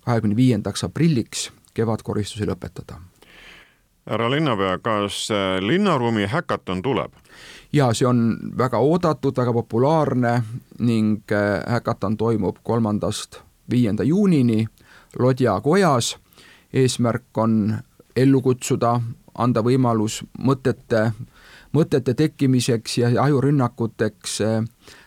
kahekümne 0.04 0.36
viiendaks 0.36 0.84
aprilliks 0.84 1.48
kevadkoristuse 1.74 2.44
lõpetada. 2.44 2.98
härra 4.10 4.30
linnapea, 4.30 4.78
kas 4.78 5.28
linnaruumi 5.60 6.26
häkaton 6.26 6.82
tuleb? 6.82 7.12
Ja 7.72 7.92
see 7.94 8.06
on 8.06 8.38
väga 8.58 8.78
oodatud, 8.78 9.36
väga 9.36 9.52
populaarne 9.52 10.42
ning 10.78 11.22
häkaton 11.66 12.12
äh, 12.12 12.18
toimub 12.18 12.56
kolmandast 12.62 13.40
viienda 13.70 14.02
juunini 14.02 14.66
Lodja 15.18 15.60
kojas. 15.60 16.18
eesmärk 16.72 17.38
on 17.38 17.78
ellu 18.16 18.40
kutsuda, 18.42 19.00
anda 19.34 19.62
võimalus 19.62 20.22
mõtete, 20.38 21.10
mõtete 21.72 22.14
tekkimiseks 22.14 22.98
ja 22.98 23.10
ajurünnakuteks 23.22 24.40
äh, 24.40 24.64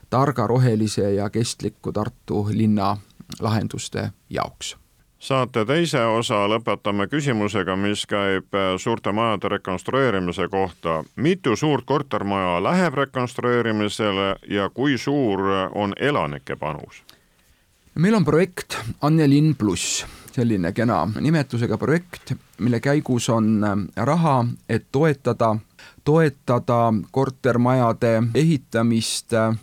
targa, 0.09 0.47
rohelise 0.47 1.13
ja 1.13 1.29
kestliku 1.29 1.91
Tartu 1.91 2.47
linna 2.51 2.97
lahenduste 3.39 4.11
jaoks 4.29 4.82
saate 5.23 5.63
teise 5.65 6.01
osa 6.03 6.43
lõpetame 6.51 7.07
küsimusega, 7.07 7.77
mis 7.79 8.03
käib 8.09 8.55
äh, 8.57 8.73
suurte 8.77 9.13
majade 9.15 9.53
rekonstrueerimise 9.55 10.47
kohta. 10.51 11.03
mitu 11.15 11.55
suurt 11.55 11.85
kortermaja 11.85 12.63
läheb 12.63 12.93
rekonstrueerimisele 12.93 14.35
ja 14.49 14.69
kui 14.69 14.97
suur 14.97 15.39
on 15.71 15.93
elanike 15.99 16.55
panus? 16.55 17.03
meil 17.95 18.15
on 18.15 18.25
projekt 18.25 18.77
Annelinn 19.01 19.55
pluss, 19.55 20.05
selline 20.31 20.71
kena 20.73 21.07
nimetusega 21.19 21.77
projekt, 21.77 22.33
mille 22.59 22.79
käigus 22.79 23.29
on 23.29 23.63
äh, 23.63 23.77
raha, 23.95 24.45
et 24.69 24.85
toetada, 24.91 25.55
toetada 26.03 26.93
kortermajade 27.11 28.23
ehitamist 28.35 29.33
äh, 29.33 29.55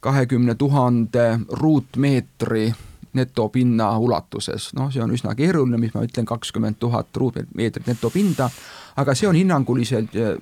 kahekümne 0.00 0.54
tuhande 0.54 1.40
ruutmeetri 1.48 2.72
netopinna 3.14 3.98
ulatuses, 3.98 4.70
noh, 4.78 4.90
see 4.92 5.02
on 5.02 5.14
üsna 5.14 5.34
keeruline, 5.38 5.78
mis 5.80 5.94
ma 5.94 6.04
ütlen, 6.06 6.26
kakskümmend 6.28 6.78
tuhat 6.78 7.16
ruutmeetrit 7.16 7.88
netopinda, 7.90 8.50
aga 8.96 9.14
see 9.18 9.28
on 9.28 9.38
hinnanguliselt 9.38 10.14
eh, 10.16 10.36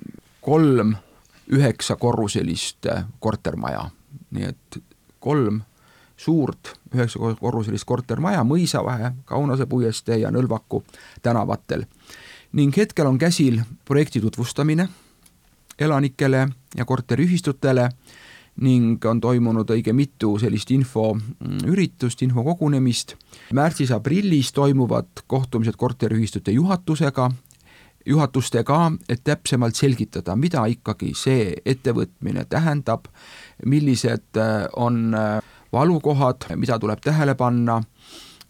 kolm 0.45 0.93
üheksakorruselist 1.49 2.89
eh, 2.91 3.03
kortermaja, 3.19 3.87
nii 4.35 4.51
et 4.51 4.79
kolm 5.19 5.61
suurt 6.19 6.75
üheksakorruselist 6.93 7.87
kortermaja 7.87 8.43
Mõisavahe, 8.43 9.13
Kaunase 9.25 9.65
puiestee 9.65 10.19
ja 10.23 10.31
Nõlvaku 10.31 10.83
tänavatel. 11.21 11.85
ning 12.51 12.77
hetkel 12.77 13.05
on 13.05 13.17
käsil 13.17 13.61
projekti 13.85 14.21
tutvustamine 14.21 14.89
elanikele 15.79 16.47
ja 16.75 16.85
korteriühistutele 16.85 17.89
ning 18.61 19.05
on 19.05 19.21
toimunud 19.21 19.69
õige 19.71 19.93
mitu 19.95 20.33
sellist 20.39 20.71
infoüritust, 20.71 22.23
infokogunemist. 22.25 23.15
märtsis-aprillis 23.53 24.51
toimuvad 24.53 25.23
kohtumised 25.27 25.77
korteriühistute 25.77 26.51
juhatusega, 26.51 27.29
juhatustega, 28.05 28.91
et 29.09 29.23
täpsemalt 29.23 29.75
selgitada, 29.75 30.35
mida 30.35 30.65
ikkagi 30.65 31.13
see 31.15 31.53
ettevõtmine 31.65 32.45
tähendab, 32.49 33.07
millised 33.65 34.37
äh, 34.37 34.67
on 34.75 35.13
äh, 35.15 35.39
valukohad, 35.71 36.49
mida 36.55 36.79
tuleb 36.79 37.01
tähele 37.03 37.35
panna, 37.35 37.81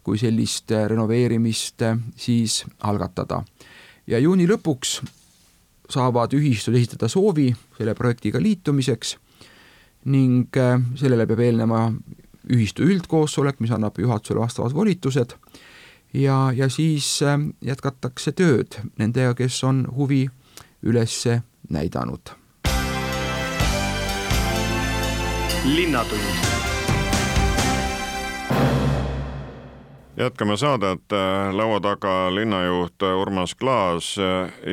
kui 0.02 0.18
sellist 0.18 0.72
äh, 0.72 0.88
renoveerimist 0.88 1.82
siis 2.16 2.64
algatada. 2.80 3.44
ja 4.06 4.18
juuni 4.18 4.46
lõpuks 4.48 5.00
saavad 5.90 6.32
ühistud 6.34 6.74
esitada 6.74 7.08
soovi 7.08 7.50
selle 7.76 7.94
projektiga 7.94 8.40
liitumiseks 8.42 9.16
ning 10.04 10.56
äh, 10.56 10.78
sellele 10.96 11.26
peab 11.28 11.42
eelnema 11.44 11.90
ühistu 12.50 12.86
üldkoosolek, 12.88 13.60
mis 13.60 13.72
annab 13.74 13.98
juhatusele 14.00 14.40
vastavad 14.40 14.74
volitused 14.74 15.36
ja, 16.14 16.50
ja 16.56 16.68
siis 16.72 17.20
äh, 17.22 17.38
jätkatakse 17.64 18.32
tööd 18.32 18.80
nendega, 18.98 19.34
kes 19.34 19.62
on 19.64 19.84
huvi 19.96 20.26
üles 20.82 21.22
näidanud. 21.68 22.36
linnatund 25.60 26.59
jätkame 30.20 30.56
saadet, 30.56 31.12
laua 31.52 31.80
taga 31.80 32.34
linnajuht 32.34 33.02
Urmas 33.02 33.54
Klaas 33.54 34.16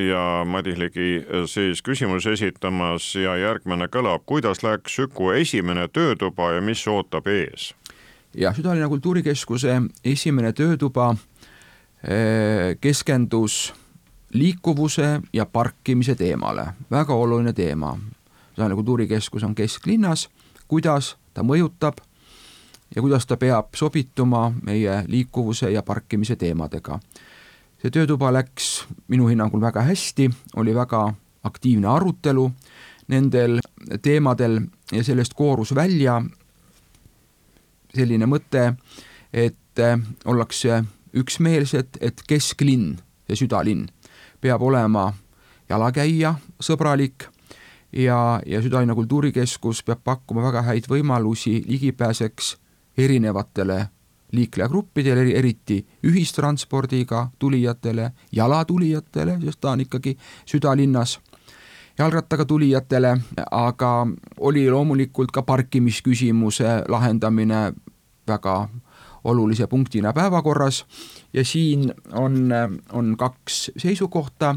ja 0.10 0.44
Madis 0.46 0.78
Ligi 0.78 1.26
siis 1.46 1.82
küsimusi 1.82 2.34
esitamas 2.36 3.16
ja 3.16 3.38
järgmine 3.40 3.88
kõlab, 3.88 4.26
kuidas 4.26 4.64
läks 4.64 4.96
Süku 5.00 5.32
esimene 5.32 5.88
töötuba 5.88 6.52
ja 6.58 6.62
mis 6.62 6.84
ootab 6.88 7.28
ees? 7.32 7.72
jah, 8.36 8.56
Südalinna 8.56 8.90
Kultuurikeskuse 8.90 9.82
esimene 10.06 10.54
töötuba 10.54 11.16
keskendus 12.82 13.74
liikuvuse 14.34 15.22
ja 15.34 15.46
parkimise 15.46 16.16
teemale, 16.16 16.68
väga 16.92 17.14
oluline 17.14 17.54
teema. 17.54 17.98
Südalinna 18.54 18.76
Kultuurikeskus 18.76 19.44
on 19.44 19.56
kesklinnas, 19.56 20.30
kuidas 20.68 21.16
ta 21.34 21.44
mõjutab 21.44 22.04
ja 22.96 23.02
kuidas 23.02 23.26
ta 23.26 23.38
peab 23.38 23.76
sobituma 23.76 24.52
meie 24.64 25.04
liikuvuse 25.08 25.72
ja 25.72 25.84
parkimise 25.84 26.36
teemadega. 26.36 27.00
see 27.82 27.92
töötuba 27.92 28.34
läks 28.34 28.88
minu 29.08 29.28
hinnangul 29.28 29.62
väga 29.62 29.82
hästi, 29.82 30.30
oli 30.56 30.76
väga 30.76 31.14
aktiivne 31.44 31.88
arutelu 31.88 32.52
nendel 33.08 33.60
teemadel 34.02 34.62
ja 34.92 35.04
sellest 35.04 35.34
koorus 35.34 35.76
välja 35.76 36.22
selline 37.96 38.26
mõte, 38.26 38.74
et 39.34 39.82
ollakse 40.26 40.84
üksmeelsed, 41.18 41.98
et 42.02 42.22
kesklinn, 42.28 42.98
see 43.28 43.44
südalinn, 43.44 43.88
peab 44.42 44.62
olema 44.62 45.12
jalakäija 45.70 46.36
sõbralik 46.62 47.28
ja, 47.92 48.42
ja 48.46 48.62
Südalinna 48.62 48.96
Kultuurikeskus 48.96 49.84
peab 49.84 50.04
pakkuma 50.04 50.46
väga 50.46 50.64
häid 50.68 50.90
võimalusi 50.90 51.62
ligipääseks 51.68 52.56
erinevatele 52.98 53.88
liiklejagruppidele, 54.32 55.32
eriti 55.40 55.86
ühistranspordiga 56.04 57.30
tulijatele, 57.40 58.12
jalatulijatele, 58.32 59.40
sest 59.46 59.62
ta 59.62 59.72
on 59.72 59.86
ikkagi 59.86 60.18
südalinnas, 60.46 61.20
jalgrattaga 61.98 62.46
tulijatele, 62.46 63.18
aga 63.52 63.92
oli 64.40 64.70
loomulikult 64.70 65.32
ka 65.32 65.42
parkimisküsimuse 65.42 66.84
lahendamine 66.90 67.72
väga 68.28 68.58
olulise 69.24 69.68
punktina 69.68 70.14
päevakorras. 70.14 70.86
Ja 71.34 71.44
siin 71.46 71.94
on, 72.14 72.52
on 72.94 73.18
kaks 73.18 73.72
seisukohta, 73.78 74.56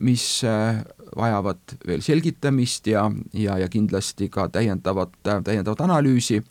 mis 0.00 0.42
vajavad 1.16 1.76
veel 1.86 2.00
selgitamist 2.00 2.86
ja, 2.86 3.10
ja, 3.32 3.58
ja 3.58 3.68
kindlasti 3.68 4.28
ka 4.28 4.48
täiendavat, 4.48 5.12
täiendavat 5.22 5.80
analüüsi 5.80 6.42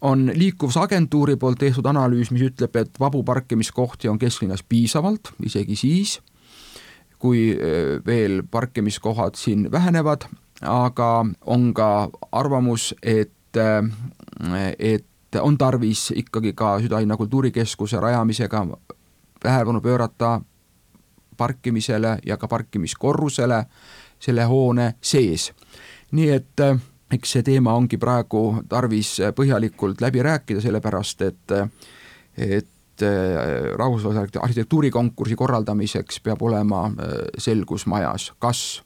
on 0.00 0.30
Liikuvusagentuuri 0.34 1.36
poolt 1.36 1.58
tehtud 1.58 1.86
analüüs, 1.86 2.30
mis 2.30 2.42
ütleb, 2.50 2.76
et 2.76 3.00
vabu 3.00 3.22
parkimiskohti 3.24 4.08
on 4.08 4.18
kesklinnas 4.18 4.62
piisavalt, 4.62 5.32
isegi 5.42 5.76
siis, 5.76 6.18
kui 7.18 7.56
veel 8.06 8.42
parkimiskohad 8.50 9.34
siin 9.40 9.70
vähenevad, 9.72 10.28
aga 10.62 11.26
on 11.46 11.72
ka 11.74 12.08
arvamus, 12.32 12.94
et, 13.02 13.32
et 14.78 15.40
on 15.40 15.58
tarvis 15.58 16.12
ikkagi 16.16 16.52
ka 16.52 16.76
Südalinna 16.80 17.16
kultuurikeskuse 17.16 18.00
rajamisega 18.00 18.66
tähelepanu 19.40 19.80
pöörata 19.80 20.40
parkimisele 21.36 22.18
ja 22.26 22.36
ka 22.36 22.48
parkimiskorrusele 22.48 23.64
selle 24.18 24.44
hoone 24.44 24.94
sees. 25.00 25.52
nii 26.12 26.30
et 26.30 26.60
äh, 26.60 26.80
eks 27.10 27.36
see 27.36 27.44
teema 27.46 27.74
ongi 27.78 27.98
praegu 28.02 28.62
tarvis 28.68 29.16
põhjalikult 29.36 30.00
läbi 30.02 30.22
rääkida, 30.26 30.60
sellepärast 30.60 31.22
et, 31.22 31.54
et 32.36 33.02
äh, 33.02 33.70
rahvusvahelise 33.78 34.42
arhitektuurikonkursi 34.42 35.36
korraldamiseks 35.38 36.20
peab 36.20 36.42
olema 36.42 36.86
äh, 36.86 37.14
selgus 37.38 37.86
majas, 37.86 38.32
kas 38.38 38.82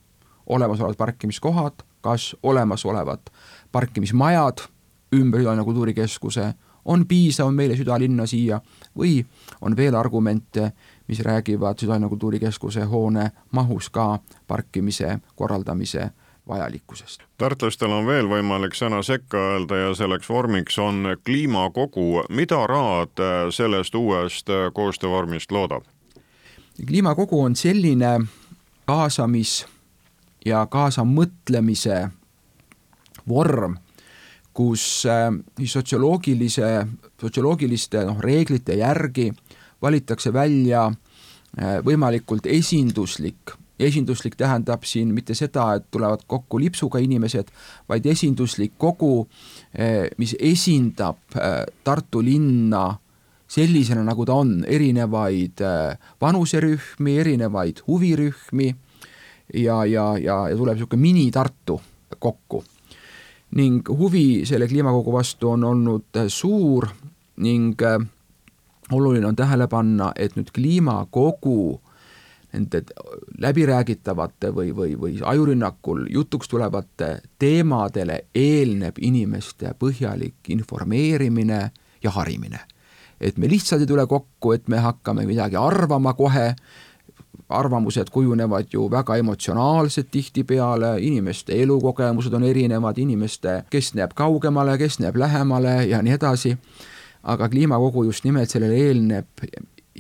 olemasolevad 0.47 0.97
parkimiskohad, 0.97 1.85
kas 2.01 2.35
olemasolevad 2.43 3.33
parkimismajad 3.73 4.67
ümber 5.15 5.41
Südalinna 5.41 5.65
kultuurikeskuse 5.65 6.53
on 6.85 7.07
piisav 7.07 7.51
meile 7.55 7.77
südalinna 7.77 8.27
siia 8.27 8.61
või 8.97 9.21
on 9.61 9.77
veel 9.77 9.95
argumente, 9.95 10.73
mis 11.09 11.21
räägivad 11.21 11.79
Südalinna 11.81 12.09
kultuurikeskuse 12.09 12.85
hoone 12.85 13.31
mahus 13.53 13.91
ka 13.91 14.19
parkimise 14.47 15.19
korraldamise 15.37 16.11
vajalikkusest. 16.51 17.23
tartlastel 17.39 17.95
on 17.95 18.07
veel 18.07 18.29
võimalik 18.29 18.75
sõna 18.75 19.03
sekka 19.07 19.39
öelda 19.55 19.79
ja 19.85 19.95
selleks 19.95 20.29
vormiks 20.29 20.79
on 20.79 21.15
kliimakogu. 21.25 22.25
mida 22.29 22.67
Raad 22.67 23.25
sellest 23.55 23.95
uuest 23.95 24.47
koostöövormist 24.75 25.51
loodab? 25.51 25.87
kliimakogu 26.87 27.43
on 27.43 27.57
selline 27.57 28.21
kaasamis- 28.87 29.67
ja 30.47 30.67
kaasamõtlemise 30.67 32.09
vorm, 33.29 33.77
kus 34.55 35.07
äh, 35.07 35.29
sotsioloogilise, 35.65 36.87
sotsioloogiliste 37.21 38.05
noh, 38.09 38.21
reeglite 38.21 38.75
järgi 38.81 39.31
valitakse 39.83 40.33
välja 40.33 40.87
äh, 40.87 41.79
võimalikult 41.85 42.47
esinduslik 42.47 43.55
esinduslik 43.87 44.37
tähendab 44.39 44.85
siin 44.85 45.15
mitte 45.15 45.35
seda, 45.35 45.75
et 45.77 45.87
tulevad 45.91 46.25
kokku 46.27 46.61
lipsuga 46.61 47.01
inimesed, 47.03 47.51
vaid 47.89 48.07
esinduslik 48.07 48.77
kogu, 48.79 49.27
äh, 49.75 50.09
mis 50.19 50.37
esindab 50.39 51.17
Tartu 51.85 52.23
linna 52.25 52.85
sellisena, 53.51 54.05
nagu 54.07 54.25
ta 54.27 54.37
on, 54.39 54.61
erinevaid 54.67 55.59
vanuserühmi, 56.21 57.17
erinevaid 57.19 57.83
huvirühmi 57.87 58.69
ja, 59.55 59.85
ja, 59.85 60.19
ja, 60.19 60.37
ja 60.49 60.57
tuleb 60.57 60.79
niisugune 60.79 61.03
mini-Tartu 61.03 61.81
kokku. 62.19 62.63
Ning 63.59 63.89
huvi 63.89 64.47
selle 64.47 64.69
kliimakogu 64.71 65.13
vastu 65.13 65.51
on 65.51 65.65
olnud 65.67 66.21
suur 66.31 66.87
ning 67.43 67.83
oluline 68.93 69.27
on 69.27 69.37
tähele 69.37 69.67
panna, 69.67 70.13
et 70.17 70.37
nüüd 70.37 70.51
kliimakogu 70.55 71.81
nende 72.53 72.83
läbiräägitavate 73.39 74.51
või, 74.55 74.75
või, 74.77 74.95
või 75.01 75.21
ajurünnakul 75.25 76.07
jutuks 76.11 76.49
tulevate 76.49 77.21
teemadele 77.39 78.25
eelneb 78.35 78.99
inimeste 79.01 79.75
põhjalik 79.79 80.51
informeerimine 80.51 81.71
ja 82.03 82.11
harimine. 82.11 82.61
et 83.21 83.37
me 83.39 83.49
lihtsalt 83.49 83.81
ei 83.81 83.87
tule 83.87 84.07
kokku, 84.07 84.53
et 84.53 84.69
me 84.69 84.79
hakkame 84.81 85.27
midagi 85.27 85.57
arvama 85.57 86.15
kohe, 86.15 86.55
arvamused 87.49 88.09
kujunevad 88.11 88.67
ju 88.73 88.91
väga 88.91 89.17
emotsionaalsed 89.17 90.09
tihtipeale, 90.11 90.97
inimeste 91.01 91.63
elukogemused 91.63 92.33
on 92.33 92.45
erinevad, 92.45 92.99
inimeste, 92.99 93.65
kes 93.71 93.95
näeb 93.95 94.15
kaugemale, 94.15 94.79
kes 94.79 94.99
näeb 95.03 95.17
lähemale 95.17 95.85
ja 95.91 96.03
nii 96.03 96.15
edasi, 96.17 96.57
aga 97.23 97.49
kliimakogu 97.49 98.05
just 98.05 98.25
nimelt 98.25 98.51
sellele 98.51 98.79
eelneb 98.87 99.45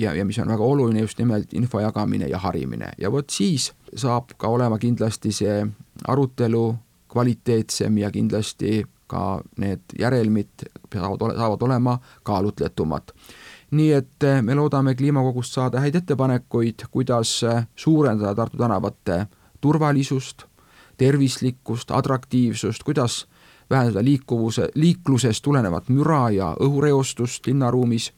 ja, 0.00 0.14
ja 0.14 0.24
mis 0.24 0.38
on 0.38 0.48
väga 0.48 0.64
oluline, 0.64 1.00
just 1.00 1.18
nimelt 1.18 1.52
info 1.54 1.80
jagamine 1.80 2.26
ja 2.26 2.38
harimine. 2.38 2.92
Ja 2.98 3.12
vot 3.12 3.30
siis 3.30 3.72
saab 3.96 4.32
ka 4.36 4.48
olema 4.48 4.78
kindlasti 4.78 5.32
see 5.32 5.60
arutelu 6.08 6.64
kvaliteetsem 7.10 7.98
ja 7.98 8.10
kindlasti 8.10 8.84
ka 9.10 9.40
need 9.58 9.96
järelmid 9.98 10.68
saavad, 10.94 11.34
saavad 11.36 11.62
olema 11.66 11.98
kaalutletumad. 12.22 13.10
Nii 13.70 13.92
et 13.92 14.26
eh, 14.26 14.42
me 14.42 14.54
loodame 14.54 14.94
kliimakogust 14.94 15.54
saada 15.54 15.82
häid 15.82 15.98
ettepanekuid, 15.98 16.86
kuidas 16.90 17.42
eh, 17.42 17.66
suurendada 17.76 18.34
Tartu 18.34 18.58
tänavate 18.58 19.26
turvalisust, 19.60 20.46
tervislikkust, 20.96 21.90
atraktiivsust, 21.90 22.82
kuidas 22.82 23.26
vähendada 23.70 24.04
liikuvuse, 24.04 24.68
liiklusest 24.74 25.42
tulenevat 25.42 25.88
müra 25.88 26.30
ja 26.34 26.54
õhureostust 26.60 27.46
linnaruumis 27.46 28.12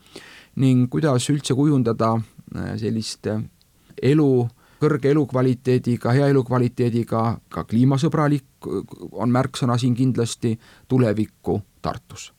ning 0.57 0.91
kuidas 0.91 1.31
üldse 1.31 1.55
kujundada 1.55 2.17
eh, 2.57 2.75
sellist 2.81 3.29
elu, 4.03 4.31
kõrge 4.83 5.12
elukvaliteediga, 5.15 6.12
hea 6.12 6.29
elukvaliteediga, 6.33 7.25
ka 7.49 7.65
kliimasõbralik 7.71 8.69
on 9.12 9.33
märksõna 9.33 9.79
siin 9.79 9.95
kindlasti, 9.99 10.57
tulevikku 10.88 11.61
Tartus 11.83 12.33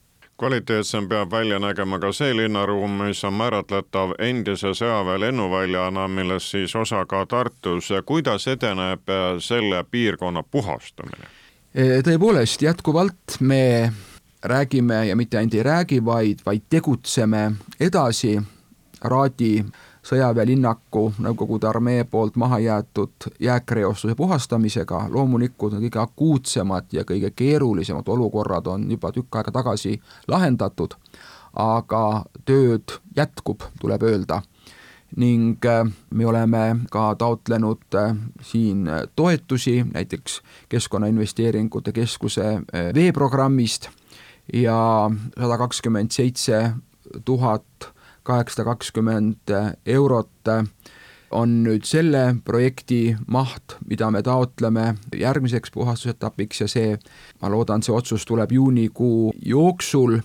kvaliteetsem 0.43 1.05
peab 1.07 1.31
välja 1.31 1.59
nägema 1.59 1.99
ka 1.99 2.09
see 2.11 2.33
linnaruum, 2.35 2.97
mis 3.05 3.21
on 3.23 3.35
määratletav 3.39 4.15
endise 4.19 4.73
sõjaväe 4.75 5.21
lennuväljana, 5.21 6.07
millest 6.11 6.51
siis 6.51 6.75
osa 6.75 7.05
ka 7.05 7.25
Tartus. 7.25 7.91
kuidas 8.05 8.47
edeneb 8.47 9.13
selle 9.39 9.83
piirkonna 9.91 10.43
puhastamine? 10.43 11.29
tõepoolest, 12.03 12.61
jätkuvalt 12.61 13.39
me 13.39 13.93
räägime 14.43 15.05
ja 15.07 15.15
mitte 15.15 15.37
ainult 15.37 15.53
ei 15.53 15.63
räägi, 15.63 16.05
vaid, 16.05 16.39
vaid 16.45 16.61
tegutseme 16.69 17.51
edasi 17.79 18.41
Raadi 19.03 19.65
sõjaväelinnaku 20.03 21.13
Nõukogude 21.23 21.67
armee 21.67 22.03
poolt 22.03 22.35
maha 22.35 22.59
jäetud 22.59 23.27
jääkreostuse 23.39 24.15
puhastamisega, 24.15 25.05
loomulikult 25.09 25.77
need 25.77 25.87
kõige 25.87 26.01
akuutsemad 26.03 26.91
ja 26.91 27.05
kõige 27.07 27.31
keerulisemad 27.35 28.07
olukorrad 28.07 28.67
on 28.67 28.89
juba 28.91 29.11
tükk 29.15 29.39
aega 29.39 29.51
tagasi 29.51 29.95
lahendatud, 30.27 30.95
aga 31.53 32.23
tööd 32.45 32.99
jätkub, 33.15 33.63
tuleb 33.79 34.03
öelda. 34.03 34.41
Ning 35.15 35.65
äh, 35.69 35.85
me 36.09 36.25
oleme 36.25 36.61
ka 36.91 37.11
taotlenud 37.15 37.95
äh, 37.95 38.15
siin 38.41 38.87
toetusi, 39.15 39.83
näiteks 39.93 40.41
Keskkonnainvesteeringute 40.69 41.91
Keskuse 41.91 42.47
äh, 42.53 42.89
veeprogrammist 42.95 43.91
ja 44.53 45.09
sada 45.37 45.57
kakskümmend 45.57 46.11
seitse 46.11 46.73
tuhat 47.25 47.91
kaheksasada 48.23 48.73
kakskümmend 48.73 49.53
eurot 49.85 50.51
on 51.33 51.55
nüüd 51.65 51.85
selle 51.87 52.23
projekti 52.45 53.15
maht, 53.31 53.77
mida 53.89 54.09
me 54.13 54.21
taotleme 54.25 54.93
järgmiseks 55.17 55.73
puhastusetapiks 55.73 56.63
ja 56.63 56.69
see, 56.69 56.97
ma 57.41 57.51
loodan, 57.51 57.83
see 57.83 57.93
otsus 57.95 58.25
tuleb 58.29 58.53
juunikuu 58.53 59.33
jooksul. 59.45 60.19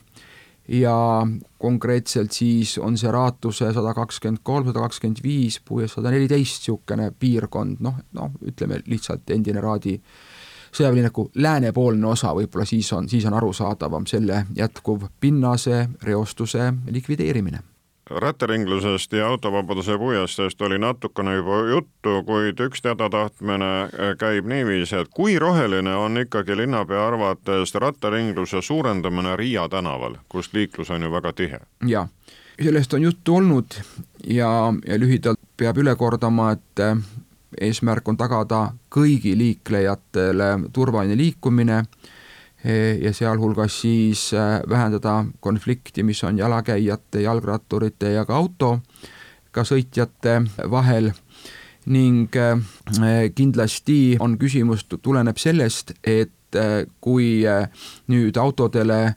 Ja 0.69 1.25
konkreetselt 1.57 2.35
siis 2.37 2.75
on 2.77 2.99
see 3.01 3.09
Raatuse 3.09 3.71
sada 3.73 3.95
kakskümmend 3.97 4.43
kolm, 4.45 4.67
sada 4.69 4.83
kakskümmend 4.85 5.23
viis, 5.25 5.57
Puies 5.65 5.95
sada 5.97 6.13
neliteist 6.13 6.61
niisugune 6.61 7.07
piirkond, 7.17 7.81
noh, 7.81 7.97
noh, 8.13 8.35
ütleme 8.45 8.83
lihtsalt 8.85 9.33
endine 9.33 9.63
Raadi 9.65 9.95
sõjaväelinnaku 10.73 11.31
läänepoolne 11.35 12.07
osa, 12.07 12.35
võib-olla 12.35 12.65
siis 12.69 12.93
on, 12.93 13.09
siis 13.09 13.27
on 13.27 13.35
arusaadavam 13.35 14.07
selle 14.07 14.47
jätkuv 14.57 15.09
pinnase 15.21 15.89
reostuse 16.03 16.73
likvideerimine 16.91 17.65
rattaringlusest 18.11 19.13
ja 19.13 19.29
autovabaduse 19.29 19.99
puiesteest 19.99 20.63
oli 20.63 20.79
natukene 20.79 21.35
juba 21.35 21.59
juttu, 21.69 22.23
kuid 22.27 22.61
üks 22.61 22.83
teadatahtmine 22.83 23.69
käib 24.19 24.49
niiviisi, 24.49 24.97
et 24.97 25.09
kui 25.15 25.39
roheline 25.39 25.95
on 25.95 26.19
ikkagi 26.19 26.57
linnapea 26.57 27.07
arvates 27.07 27.75
rattaringluse 27.75 28.63
suurendamine 28.63 29.37
Riia 29.37 29.69
tänaval, 29.69 30.17
kus 30.29 30.53
liiklus 30.53 30.91
on 30.91 31.03
ju 31.03 31.13
väga 31.13 31.33
tihe? 31.33 31.61
jaa, 31.87 32.09
sellest 32.63 32.95
on 32.95 33.03
juttu 33.03 33.37
olnud 33.37 33.81
ja, 34.27 34.73
ja 34.87 34.99
lühidalt 34.99 35.41
peab 35.57 35.79
üle 35.79 35.97
kordama, 35.97 36.53
et 36.57 36.81
äh, 36.81 36.97
eesmärk 37.61 38.09
on 38.09 38.17
tagada 38.17 38.67
kõigi 38.93 39.33
liiklejatele 39.39 40.71
turvaline 40.73 41.17
liikumine 41.17 41.85
Eh, 42.65 42.99
ja 43.03 43.13
sealhulgas 43.15 43.81
siis 43.81 44.35
äh, 44.35 44.61
vähendada 44.69 45.25
konflikti, 45.41 46.03
mis 46.03 46.25
on 46.25 46.39
jalakäijate, 46.39 47.21
jalgratturite 47.23 48.11
ja 48.11 48.25
ka 48.27 48.35
autoga 48.35 49.63
sõitjate 49.63 50.41
vahel. 50.71 51.13
Ning 51.87 52.35
äh, 52.35 52.59
kindlasti 53.35 54.17
on 54.21 54.35
küsimus, 54.39 54.89
tuleneb 54.91 55.39
sellest, 55.39 55.95
et 56.03 56.35
äh, 56.57 56.87
kui 57.01 57.45
nüüd 58.09 58.37
autodele 58.37 59.15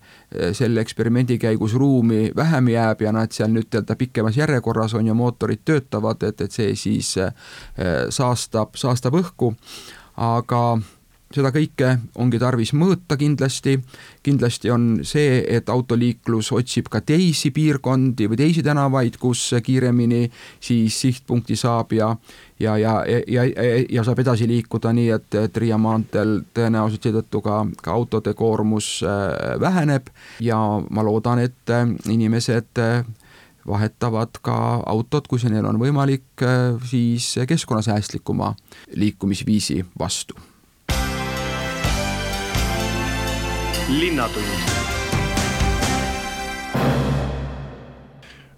selle 0.55 0.81
eksperimendi 0.81 1.35
käigus 1.41 1.73
ruumi 1.75 2.31
vähem 2.35 2.69
jääb 2.71 3.01
ja 3.03 3.11
nad 3.11 3.33
seal 3.35 3.51
nüüd-öelda 3.51 3.97
pikemas 3.99 4.37
järjekorras 4.39 4.93
on 4.95 5.07
ja 5.07 5.13
mootorid 5.13 5.65
töötavad, 5.65 6.23
et, 6.23 6.41
et 6.41 6.55
see 6.55 6.71
siis 6.79 7.17
saastab, 8.15 8.79
saastab 8.79 9.17
õhku, 9.19 9.51
aga 10.15 10.61
seda 11.35 11.51
kõike 11.53 11.91
ongi 12.19 12.39
tarvis 12.41 12.73
mõõta 12.75 13.17
kindlasti, 13.19 13.77
kindlasti 14.23 14.71
on 14.73 14.87
see, 15.07 15.41
et 15.47 15.69
autoliiklus 15.71 16.51
otsib 16.55 16.89
ka 16.91 17.01
teisi 17.05 17.53
piirkondi 17.55 18.27
või 18.31 18.39
teisi 18.43 18.63
tänavaid, 18.65 19.17
kus 19.21 19.47
kiiremini 19.63 20.25
siis 20.59 20.99
sihtpunkti 21.05 21.57
saab 21.59 21.95
ja 21.95 22.11
ja, 22.61 22.77
ja, 22.77 23.03
ja, 23.27 23.43
ja, 23.89 24.03
saab 24.03 24.19
edasi 24.21 24.47
liikuda 24.49 24.93
nii, 24.93 25.09
et, 25.15 25.37
et 25.39 25.57
Riia 25.57 25.77
maanteel 25.81 26.41
tõenäoliselt 26.55 27.07
seetõttu 27.07 27.41
ka, 27.45 27.61
ka 27.81 27.95
autode 27.95 28.33
koormus 28.37 28.99
äh, 29.05 29.55
väheneb. 29.61 30.11
Ja 30.43 30.59
ma 30.89 31.05
loodan, 31.05 31.41
et 31.43 31.73
äh, 31.73 31.85
inimesed 32.11 32.81
äh, 32.81 33.01
vahetavad 33.67 34.41
ka 34.41 34.55
autot, 34.89 35.27
kui 35.29 35.41
see 35.41 35.51
neil 35.53 35.67
on 35.69 35.77
võimalik, 35.81 36.41
siis 36.89 37.35
keskkonnasäästlikuma 37.47 38.55
liikumisviisi 38.97 39.83
vastu. 40.01 40.33
Linnatund 43.91 45.00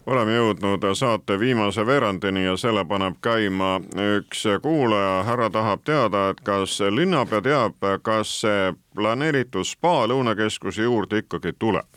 oleme 0.05 0.35
jõudnud 0.35 0.85
saate 0.95 1.39
viimase 1.39 1.85
veerandini 1.85 2.45
ja 2.45 2.57
selle 2.57 2.85
paneb 2.85 3.17
käima 3.21 3.77
üks 4.17 4.45
kuulaja, 4.61 5.23
härra 5.23 5.49
tahab 5.49 5.83
teada, 5.85 6.29
et 6.29 6.41
kas 6.43 6.79
linnapea 6.91 7.41
teab, 7.41 7.89
kas 8.01 8.39
see 8.43 8.73
planeeritud 8.95 9.67
spa 9.67 10.03
Lõunakeskuse 10.07 10.83
juurde 10.83 11.23
ikkagi 11.23 11.55
tuleb? 11.59 11.87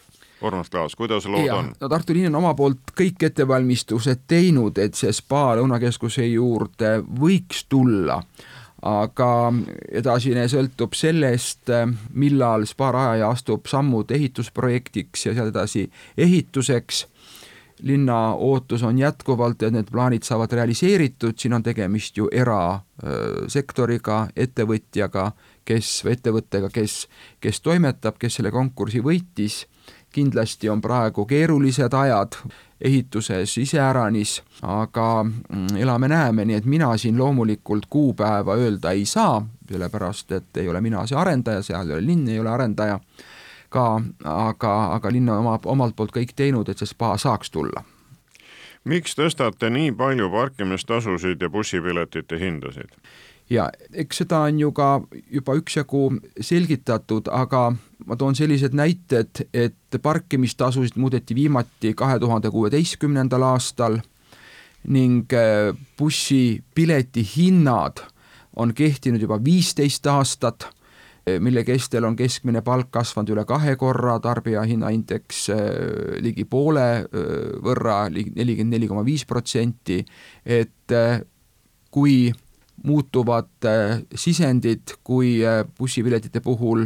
Urmas 0.43 0.69
Klaas, 0.71 0.95
kuidas 0.95 1.25
lood 1.27 1.47
ja, 1.47 1.57
on? 1.57 1.73
no 1.81 1.89
Tartu 1.89 2.15
linn 2.15 2.29
on 2.29 2.43
oma 2.43 2.53
poolt 2.55 2.93
kõik 2.99 3.25
ettevalmistused 3.31 4.27
teinud, 4.29 4.79
et 4.79 4.95
see 4.95 5.13
spa 5.17 5.57
Lõunakeskuse 5.57 6.29
juurde 6.29 6.99
võiks 7.21 7.65
tulla 7.69 8.21
aga 8.87 9.31
edasine 9.89 10.47
sõltub 10.53 10.95
sellest, 10.97 11.71
millal 12.15 12.67
Spa 12.69 12.93
rajaja 12.95 13.31
astub 13.33 13.67
sammud 13.71 14.11
ehitusprojektiks 14.15 15.27
ja 15.27 15.35
sealt 15.35 15.55
edasi 15.55 15.87
ehituseks. 16.17 17.07
Linna 17.83 18.35
ootus 18.35 18.83
on 18.83 18.99
jätkuvalt, 18.99 19.63
et 19.63 19.73
need 19.73 19.91
plaanid 19.93 20.23
saavad 20.23 20.53
realiseeritud, 20.53 21.37
siin 21.39 21.53
on 21.57 21.63
tegemist 21.63 22.17
ju 22.17 22.29
erasektoriga, 22.33 24.27
ettevõtjaga, 24.37 25.31
kes, 25.65 26.05
või 26.05 26.13
ettevõttega, 26.17 26.71
kes, 26.73 27.07
kes 27.41 27.61
toimetab, 27.61 28.19
kes 28.19 28.41
selle 28.41 28.51
konkursi 28.51 29.01
võitis. 29.05 29.67
kindlasti 30.17 30.69
on 30.69 30.81
praegu 30.81 31.27
keerulised 31.27 31.93
ajad, 31.93 32.37
ehituses 32.81 33.59
iseäranis, 33.59 34.43
aga 34.63 35.25
mm, 35.25 35.77
elame-näeme, 35.77 36.45
nii 36.45 36.57
et 36.57 36.65
mina 36.65 36.97
siin 36.97 37.19
loomulikult 37.19 37.87
kuupäeva 37.91 38.55
öelda 38.57 38.91
ei 38.91 39.05
saa, 39.05 39.47
sellepärast 39.69 40.33
et 40.33 40.57
ei 40.57 40.69
ole 40.69 40.81
mina 40.81 41.07
see 41.07 41.19
arendaja, 41.19 41.63
seal 41.63 41.91
ei 41.91 41.99
ole 41.99 42.07
linn, 42.07 42.29
ei 42.29 42.41
ole 42.41 42.51
arendaja 42.51 42.99
ka, 43.69 44.01
aga, 44.25 44.73
aga 44.95 45.13
linn 45.13 45.29
on 45.29 45.45
oma, 45.45 45.59
omalt 45.65 45.97
poolt 45.97 46.15
kõik 46.15 46.35
teinud, 46.37 46.69
et 46.69 46.79
see 46.79 46.91
spa 46.91 47.17
saaks 47.19 47.51
tulla. 47.51 47.85
miks 48.85 49.17
tõstate 49.19 49.71
nii 49.71 49.93
palju 49.93 50.31
parkimistasusid 50.31 51.43
ja 51.43 51.51
bussipiletite 51.51 52.39
hindasid? 52.39 52.93
ja 53.51 53.71
eks 53.93 54.23
seda 54.23 54.41
on 54.49 54.61
ju 54.61 54.73
ka 54.73 55.01
juba 55.31 55.55
üksjagu 55.59 56.09
selgitatud, 56.41 57.29
aga 57.31 57.73
ma 58.07 58.17
toon 58.17 58.35
sellised 58.35 58.75
näited, 58.75 59.47
et 59.55 60.01
parkimistasusid 60.03 60.99
muudeti 61.01 61.35
viimati 61.35 61.95
kahe 61.95 62.19
tuhande 62.19 62.51
kuueteistkümnendal 62.51 63.43
aastal 63.43 64.01
ning 64.87 65.33
äh, 65.35 65.75
bussipileti 65.99 67.27
hinnad 67.37 68.03
on 68.57 68.75
kehtinud 68.75 69.21
juba 69.21 69.39
viisteist 69.45 70.07
aastat, 70.07 70.69
mille 71.41 71.65
kestel 71.67 72.05
on 72.07 72.17
keskmine 72.17 72.63
palk 72.63 72.93
kasvanud 72.95 73.33
üle 73.35 73.45
kahe 73.49 73.75
korra, 73.81 74.19
tarbijahinnaindeks 74.23 75.41
äh, 75.51 75.61
ligi 76.23 76.45
poole 76.47 76.87
võrra, 77.65 78.07
nelikümmend 78.11 78.77
neli 78.77 78.89
koma 78.91 79.05
viis 79.07 79.27
protsenti, 79.27 79.99
et 80.45 80.95
kui 81.91 82.31
muutuvad 82.87 83.67
sisendid, 84.15 84.99
kui 85.03 85.41
bussipiletite 85.79 86.43
puhul 86.45 86.85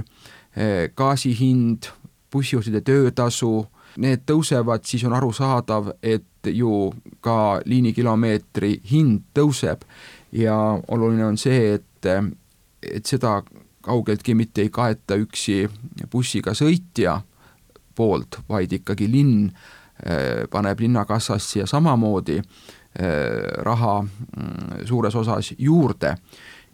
gaasi 0.97 1.35
hind, 1.37 1.91
bussijuhtide 2.33 2.81
töötasu, 2.87 3.53
need 4.01 4.23
tõusevad, 4.29 4.85
siis 4.87 5.05
on 5.09 5.15
arusaadav, 5.17 5.95
et 6.03 6.51
ju 6.53 6.91
ka 7.25 7.61
liinikilomeetri 7.67 8.77
hind 8.91 9.27
tõuseb. 9.37 9.83
Ja 10.33 10.57
oluline 10.89 11.27
on 11.27 11.39
see, 11.41 11.75
et, 11.79 12.11
et 12.83 13.07
seda 13.07 13.41
kaugeltki 13.83 14.35
mitte 14.35 14.65
ei 14.65 14.71
kaeta 14.71 15.17
üksi 15.21 15.65
bussiga 16.13 16.55
sõitja 16.57 17.21
poolt, 17.97 18.41
vaid 18.49 18.73
ikkagi 18.73 19.09
linn 19.11 19.51
paneb 20.51 20.81
linnakassasse 20.81 21.59
ja 21.61 21.67
samamoodi 21.69 22.39
raha 23.63 24.03
mm, 24.03 24.87
suures 24.89 25.15
osas 25.15 25.53
juurde. 25.59 26.17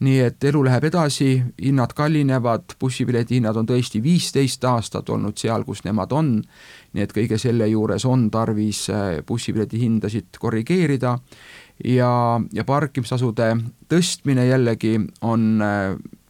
Nii 0.01 0.19
et 0.21 0.45
elu 0.45 0.61
läheb 0.66 0.85
edasi, 0.90 1.31
hinnad 1.57 1.95
kallinevad, 1.97 2.75
bussipileti 2.81 3.38
hinnad 3.38 3.57
on 3.57 3.69
tõesti 3.69 4.03
viisteist 4.05 4.64
aastat 4.69 5.09
olnud 5.09 5.38
seal, 5.40 5.64
kus 5.64 5.87
nemad 5.87 6.12
on, 6.12 6.35
nii 6.92 7.05
et 7.05 7.14
kõige 7.16 7.38
selle 7.40 7.69
juures 7.71 8.05
on 8.05 8.27
tarvis 8.31 8.83
äh, 8.92 9.07
bussipileti 9.27 9.81
hindasid 9.81 10.37
korrigeerida. 10.38 11.16
Ja, 11.85 12.11
ja 12.53 12.64
parkimistasude 12.64 13.51
tõstmine 13.88 14.47
jällegi 14.49 14.95
on 15.21 15.61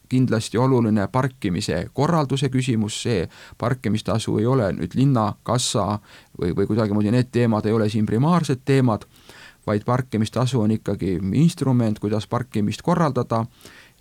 kindlasti 0.09 0.59
oluline 0.59 1.09
parkimise 1.12 1.87
korralduse 1.92 2.49
küsimus, 2.49 3.03
see 3.03 3.29
parkimistasu 3.59 4.38
ei 4.38 4.47
ole 4.47 4.73
nüüd 4.77 4.95
linnakassa 4.95 5.99
või, 6.40 6.53
või 6.57 6.66
kuidagimoodi 6.66 7.14
need 7.14 7.33
teemad 7.33 7.66
ei 7.66 7.73
ole 7.77 7.88
siin 7.90 8.07
primaarsed 8.07 8.64
teemad 8.64 9.07
vaid 9.66 9.83
parkimistasu 9.85 10.61
on 10.61 10.71
ikkagi 10.71 11.19
instrument, 11.33 11.99
kuidas 11.99 12.27
parkimist 12.27 12.83
korraldada 12.83 13.45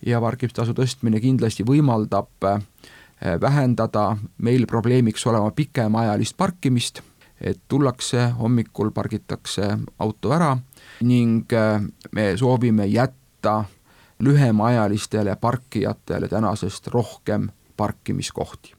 ja 0.06 0.22
parkimistasu 0.22 0.76
tõstmine 0.78 1.20
kindlasti 1.22 1.66
võimaldab 1.66 2.46
äh, 2.46 2.62
vähendada 3.42 4.18
meil 4.38 4.68
probleemiks 4.68 5.26
olema 5.28 5.52
pikemaajalist 5.52 6.38
parkimist, 6.38 7.02
et 7.42 7.60
tullakse 7.68 8.30
hommikul, 8.40 8.92
pargitakse 8.92 9.78
auto 10.00 10.34
ära 10.36 10.54
ning 11.02 11.54
äh, 11.54 11.82
me 12.12 12.34
soovime 12.38 12.86
jätta 12.86 13.64
lühemaajalistele 14.20 15.36
parkijatele 15.36 16.28
tänasest 16.28 16.88
rohkem 16.88 17.50
parkimiskohti 17.78 18.76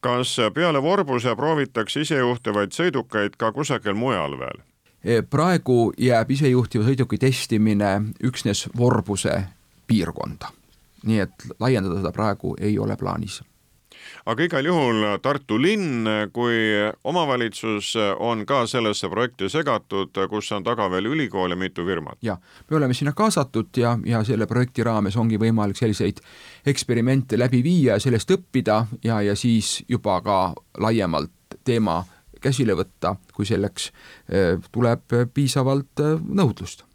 kas 0.00 0.36
peale 0.54 0.82
Vorbuse 0.82 1.34
proovitakse 1.36 2.00
isejuhtivaid 2.00 2.74
sõidukeid 2.76 3.34
ka 3.40 3.50
kusagil 3.52 3.96
mujal 3.98 4.38
veel? 4.38 4.60
Eh, 5.04 5.22
praegu 5.30 5.92
jääb 5.98 6.30
isejuhtiva 6.30 6.86
sõiduki 6.86 7.18
testimine 7.18 7.90
üksnes 8.24 8.68
Vorbuse 8.76 9.42
piirkonda. 9.86 10.52
nii 11.06 11.18
et 11.22 11.44
laiendada 11.60 12.00
seda 12.00 12.10
praegu 12.12 12.56
ei 12.58 12.78
ole 12.78 12.96
plaanis 12.96 13.42
aga 14.26 14.46
igal 14.46 14.66
juhul 14.66 15.04
Tartu 15.22 15.58
linn 15.60 16.08
kui 16.32 16.56
omavalitsus 17.04 17.92
on 18.18 18.46
ka 18.46 18.64
sellesse 18.66 19.10
projekti 19.12 19.50
segatud, 19.52 20.16
kus 20.30 20.50
on 20.56 20.64
taga 20.64 20.88
veel 20.90 21.10
ülikool 21.12 21.50
ja 21.50 21.56
mitu 21.56 21.84
firmat. 21.86 22.18
jah, 22.22 22.40
me 22.70 22.76
oleme 22.76 22.94
sinna 22.94 23.12
kaasatud 23.12 23.76
ja, 23.76 23.96
ja 24.04 24.24
selle 24.24 24.46
projekti 24.46 24.84
raames 24.84 25.16
ongi 25.16 25.38
võimalik 25.38 25.76
selliseid 25.76 26.20
eksperimente 26.66 27.38
läbi 27.38 27.62
viia 27.62 27.96
ja 27.96 28.00
sellest 28.00 28.30
õppida 28.30 28.84
ja, 29.04 29.20
ja 29.22 29.36
siis 29.36 29.82
juba 29.88 30.20
ka 30.24 30.40
laiemalt 30.78 31.32
teema 31.64 32.02
käsile 32.40 32.76
võtta, 32.78 33.16
kui 33.34 33.46
selleks 33.48 33.90
tuleb 34.72 35.16
piisavalt 35.34 36.04
nõudlust 36.22 36.85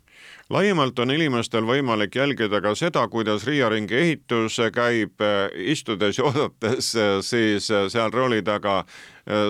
laiemalt 0.51 0.99
on 0.99 1.11
inimestel 1.11 1.65
võimalik 1.67 2.15
jälgida 2.15 2.61
ka 2.61 2.73
seda, 2.75 3.05
kuidas 3.11 3.45
Riia 3.47 3.69
ringi 3.71 3.95
ehitus 3.97 4.59
käib, 4.73 5.21
istudes 5.55 6.19
ja 6.19 6.25
oodates 6.29 6.91
siis 7.25 7.69
seal 7.69 8.11
rooli 8.13 8.41
taga, 8.43 8.81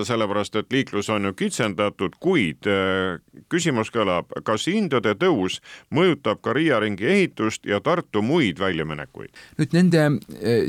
sellepärast 0.06 0.56
et 0.60 0.72
liiklus 0.72 1.08
on 1.10 1.30
ju 1.30 1.32
kitsendatud, 1.36 2.18
kuid 2.22 2.68
küsimus 3.52 3.90
kõlab, 3.94 4.30
kas 4.46 4.68
hindade 4.70 5.14
tõus 5.18 5.58
mõjutab 5.94 6.42
ka 6.44 6.54
Riia 6.56 6.80
ringi 6.82 7.08
ehitust 7.08 7.66
ja 7.66 7.80
Tartu 7.80 8.22
muid 8.22 8.60
väljaminekuid? 8.62 9.32
nüüd 9.58 9.76
nende 9.76 10.06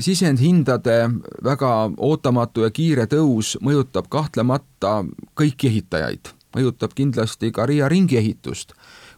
sisendhindade 0.01 0.97
väga 1.43 1.73
ootamatu 1.97 2.65
ja 2.65 2.71
kiire 2.73 3.05
tõus 3.11 3.57
mõjutab 3.61 4.09
kahtlemata 4.09 5.01
kõiki 5.39 5.69
ehitajaid, 5.69 6.33
mõjutab 6.55 6.95
kindlasti 6.97 7.51
ka 7.51 7.67
Riia 7.69 7.91
ringi 7.91 8.17
ehitust 8.17 8.73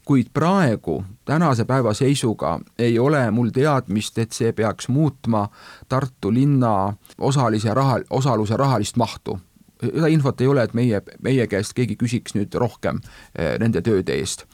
kuid 0.06 0.30
praegu, 0.34 1.04
tänase 1.26 1.66
päeva 1.66 1.94
seisuga 1.94 2.60
ei 2.80 3.00
ole 3.00 3.32
mul 3.32 3.50
teadmist, 3.50 4.18
et 4.18 4.32
see 4.32 4.54
peaks 4.54 4.88
muutma 4.88 5.48
Tartu 5.90 6.34
linna 6.34 6.94
osalise 7.18 7.74
raha, 7.74 8.00
osaluse 8.10 8.58
rahalist 8.58 8.98
mahtu. 8.98 9.40
seda 9.82 10.08
infot 10.08 10.42
ei 10.42 10.48
ole, 10.48 10.64
et 10.64 10.74
meie, 10.74 11.02
meie 11.22 11.48
käest 11.48 11.74
keegi 11.74 11.98
küsiks 12.00 12.36
nüüd 12.36 12.54
rohkem 12.54 13.02
eh, 13.36 13.58
nende 13.60 13.82
tööde 13.82 14.14
eest. 14.14 14.46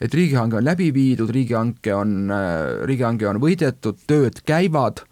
et 0.00 0.14
riigihange 0.14 0.56
on 0.56 0.64
läbi 0.64 0.92
viidud, 0.94 1.30
riigihanke 1.30 1.94
on, 1.94 2.30
eh, 2.30 2.84
riigihange 2.84 3.28
on 3.28 3.40
võidetud, 3.40 4.02
tööd 4.06 4.42
käivad 4.44 5.06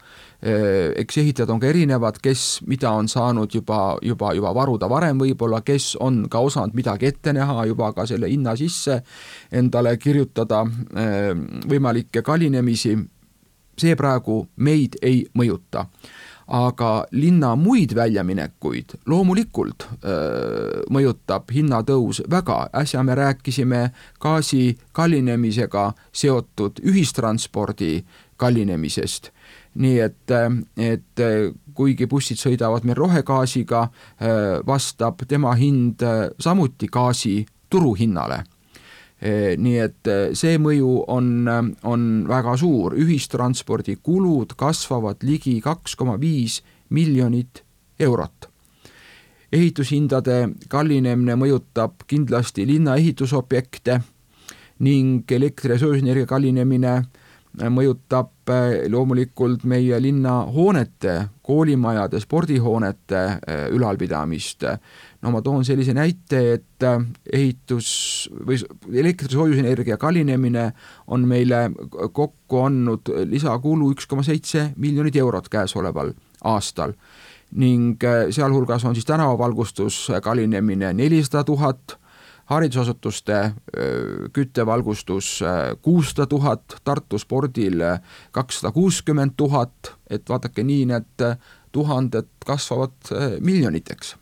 eks 0.45 1.19
ehitajad 1.19 1.51
on 1.51 1.61
ka 1.61 1.71
erinevad, 1.71 2.19
kes 2.23 2.61
mida 2.69 2.91
on 2.93 3.09
saanud 3.09 3.55
juba, 3.55 3.97
juba, 4.05 4.35
juba 4.37 4.53
varuda 4.55 4.89
varem 4.91 5.23
võib-olla, 5.23 5.63
kes 5.65 5.95
on 6.05 6.27
ka 6.31 6.43
osanud 6.45 6.77
midagi 6.77 7.09
ette 7.09 7.33
näha 7.33 7.65
juba 7.71 7.93
ka 7.97 8.05
selle 8.07 8.29
hinna 8.29 8.57
sisse 8.57 9.01
endale 9.53 9.97
kirjutada 9.97 10.61
äh, 10.67 11.33
võimalikke 11.71 12.23
kallinemisi, 12.23 12.97
see 13.81 13.97
praegu 13.97 14.45
meid 14.57 15.01
ei 15.03 15.25
mõjuta. 15.35 15.87
Aga 16.45 17.07
linna 17.17 17.55
muid 17.57 17.95
väljaminekuid 17.97 18.99
loomulikult 19.09 19.87
öö, 19.89 20.11
äh, 20.13 20.83
mõjutab 20.93 21.49
hinnatõus 21.49 22.21
väga, 22.29 22.67
äsja 22.77 23.01
me 23.01 23.17
rääkisime 23.17 23.81
gaasi 24.21 24.77
kallinemisega 24.93 25.87
seotud 26.13 26.85
ühistranspordi 26.85 28.03
kallinemisest 28.37 29.33
nii 29.75 29.99
et, 30.01 30.33
et 30.79 31.23
kuigi 31.75 32.07
bussid 32.07 32.39
sõidavad 32.39 32.85
meil 32.87 32.99
rohegaasiga, 32.99 33.81
vastab 34.67 35.25
tema 35.27 35.55
hind 35.59 36.05
samuti 36.39 36.87
gaasi 36.93 37.41
turuhinnale 37.71 38.45
nii 39.25 39.77
et 39.81 40.11
see 40.37 40.59
mõju 40.61 40.91
on, 41.09 41.29
on 41.89 42.03
väga 42.29 42.57
suur, 42.61 42.97
ühistranspordi 43.01 43.97
kulud 44.05 44.53
kasvavad 44.59 45.25
ligi 45.25 45.61
kaks 45.65 45.97
koma 45.97 46.19
viis 46.21 46.61
miljonit 46.91 47.63
eurot. 48.01 48.51
ehitushindade 49.55 50.49
kallinemine 50.69 51.37
mõjutab 51.39 52.03
kindlasti 52.11 52.67
linna 52.67 52.97
ehitusobjekte 52.99 54.01
ning 54.83 55.31
elektri- 55.31 55.71
ja 55.71 55.79
soojusenergia 55.79 56.27
kallinemine 56.27 56.95
mõjutab 57.63 58.51
äh, 58.51 58.85
loomulikult 58.91 59.65
meie 59.69 59.99
linna 60.03 60.41
hoonete, 60.51 61.29
koolimajade, 61.43 62.21
spordihoonete 62.21 63.21
äh, 63.25 63.67
ülalpidamist. 63.71 64.65
no 65.23 65.31
ma 65.31 65.41
toon 65.43 65.65
sellise 65.65 65.95
näite, 65.95 66.41
et 66.55 66.83
äh, 66.83 66.99
ehitus 67.33 68.29
või 68.47 68.59
elektri-soojusenergia 69.05 69.97
kallinemine 69.97 70.73
on 71.07 71.29
meile 71.29 71.71
kokku 72.13 72.65
andnud 72.67 73.13
lisakulu 73.31 73.93
üks 73.95 74.07
koma 74.07 74.23
seitse 74.23 74.73
miljonit 74.77 75.17
eurot 75.17 75.49
käesoleval 75.49 76.13
aastal 76.45 76.93
ning 77.55 78.03
sealhulgas 78.35 78.85
on 78.85 78.97
siis 78.97 79.07
tänavavalgustus 79.07 80.09
kallinemine 80.23 80.93
nelisada 80.93 81.45
tuhat 81.45 81.99
haridusasutuste 82.51 83.39
küttevalgustus 84.33 85.41
kuussada 85.83 86.27
tuhat, 86.27 86.77
Tartu 86.85 87.19
spordil 87.19 87.81
kakssada 88.33 88.73
kuuskümmend 88.73 89.33
tuhat, 89.37 89.95
et 90.11 90.29
vaadake 90.29 90.63
nii, 90.63 90.85
need 90.93 91.25
tuhanded 91.73 92.29
kasvavad 92.47 93.15
miljoniteks 93.41 94.17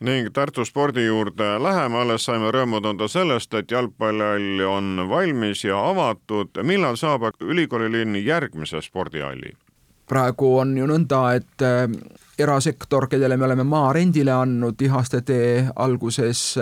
ning 0.00 0.30
Tartu 0.30 0.64
spordi 0.64 1.06
juurde 1.06 1.56
läheme, 1.62 1.98
alles 1.98 2.24
saime 2.28 2.52
rõõmu 2.54 2.80
tunda 2.82 3.08
sellest, 3.10 3.54
et 3.58 3.70
jalgpallihall 3.70 4.62
on 4.68 5.08
valmis 5.10 5.64
ja 5.64 5.78
avatud. 5.90 6.62
millal 6.62 6.96
saab 6.96 7.22
ülikoolilinn 7.40 8.24
järgmise 8.24 8.80
spordihalli? 8.82 9.56
praegu 10.08 10.54
on 10.58 10.76
ju 10.78 10.86
nõnda, 10.88 11.34
et 11.36 11.64
erasektor, 12.38 13.08
kellele 13.08 13.36
me 13.36 13.44
oleme 13.44 13.64
maa 13.64 13.92
rendile 13.92 14.32
andnud 14.32 14.80
Ihaste 14.80 15.20
tee 15.20 15.68
alguses 15.76 16.54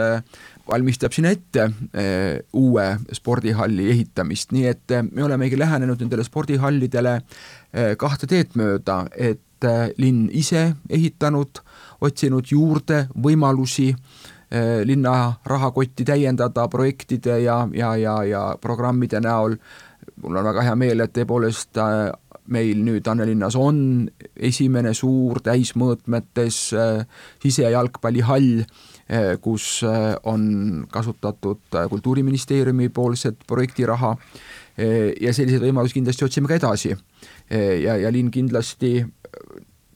valmistab 0.68 1.14
siin 1.14 1.29
ette 1.31 1.66
eh, 1.94 2.42
uue 2.57 2.87
spordihalli 3.14 3.90
ehitamist, 3.92 4.52
nii 4.55 4.66
et 4.70 4.94
eh, 4.94 5.05
me 5.07 5.24
olemegi 5.24 5.59
lähenenud 5.59 6.02
nendele 6.02 6.24
spordihallidele 6.26 7.16
eh, 7.16 7.92
kahte 7.98 8.29
teed 8.31 8.57
mööda, 8.59 9.05
et 9.12 9.42
linn 9.96 10.26
ise 10.37 10.66
ehitanud, 10.92 11.62
otsinud 12.05 12.50
juurde 12.52 13.07
võimalusi 13.24 13.88
linna 14.87 15.14
rahakotti 15.48 16.05
täiendada 16.07 16.66
projektide 16.70 17.38
ja, 17.40 17.57
ja, 17.74 17.94
ja, 17.96 18.18
ja 18.29 18.42
programmide 18.61 19.18
näol. 19.24 19.57
mul 20.22 20.37
on 20.37 20.44
väga 20.44 20.62
hea 20.62 20.74
meel, 20.76 21.00
et 21.00 21.14
tõepoolest 21.16 21.81
meil 22.52 22.85
nüüd 22.85 23.09
Annelinnas 23.09 23.57
on 23.57 23.81
esimene 24.37 24.92
suur 24.94 25.40
täismõõtmetes 25.40 26.61
sisejalgpallihall 27.42 28.62
kus 29.40 29.83
eh, 29.87 30.14
on 30.25 30.87
kasutatud 30.90 31.61
eh, 31.75 31.88
Kultuuriministeeriumi 31.88 32.88
poolset 32.88 33.37
projektiraha 33.47 34.16
ja 35.21 35.33
selliseid 35.33 35.62
võimalusi 35.64 35.97
kindlasti 35.97 36.25
otsime 36.27 36.51
ka 36.51 36.59
edasi. 36.59 36.90
ja, 37.81 37.95
ja 37.97 38.11
linn 38.12 38.29
kindlasti 38.29 38.90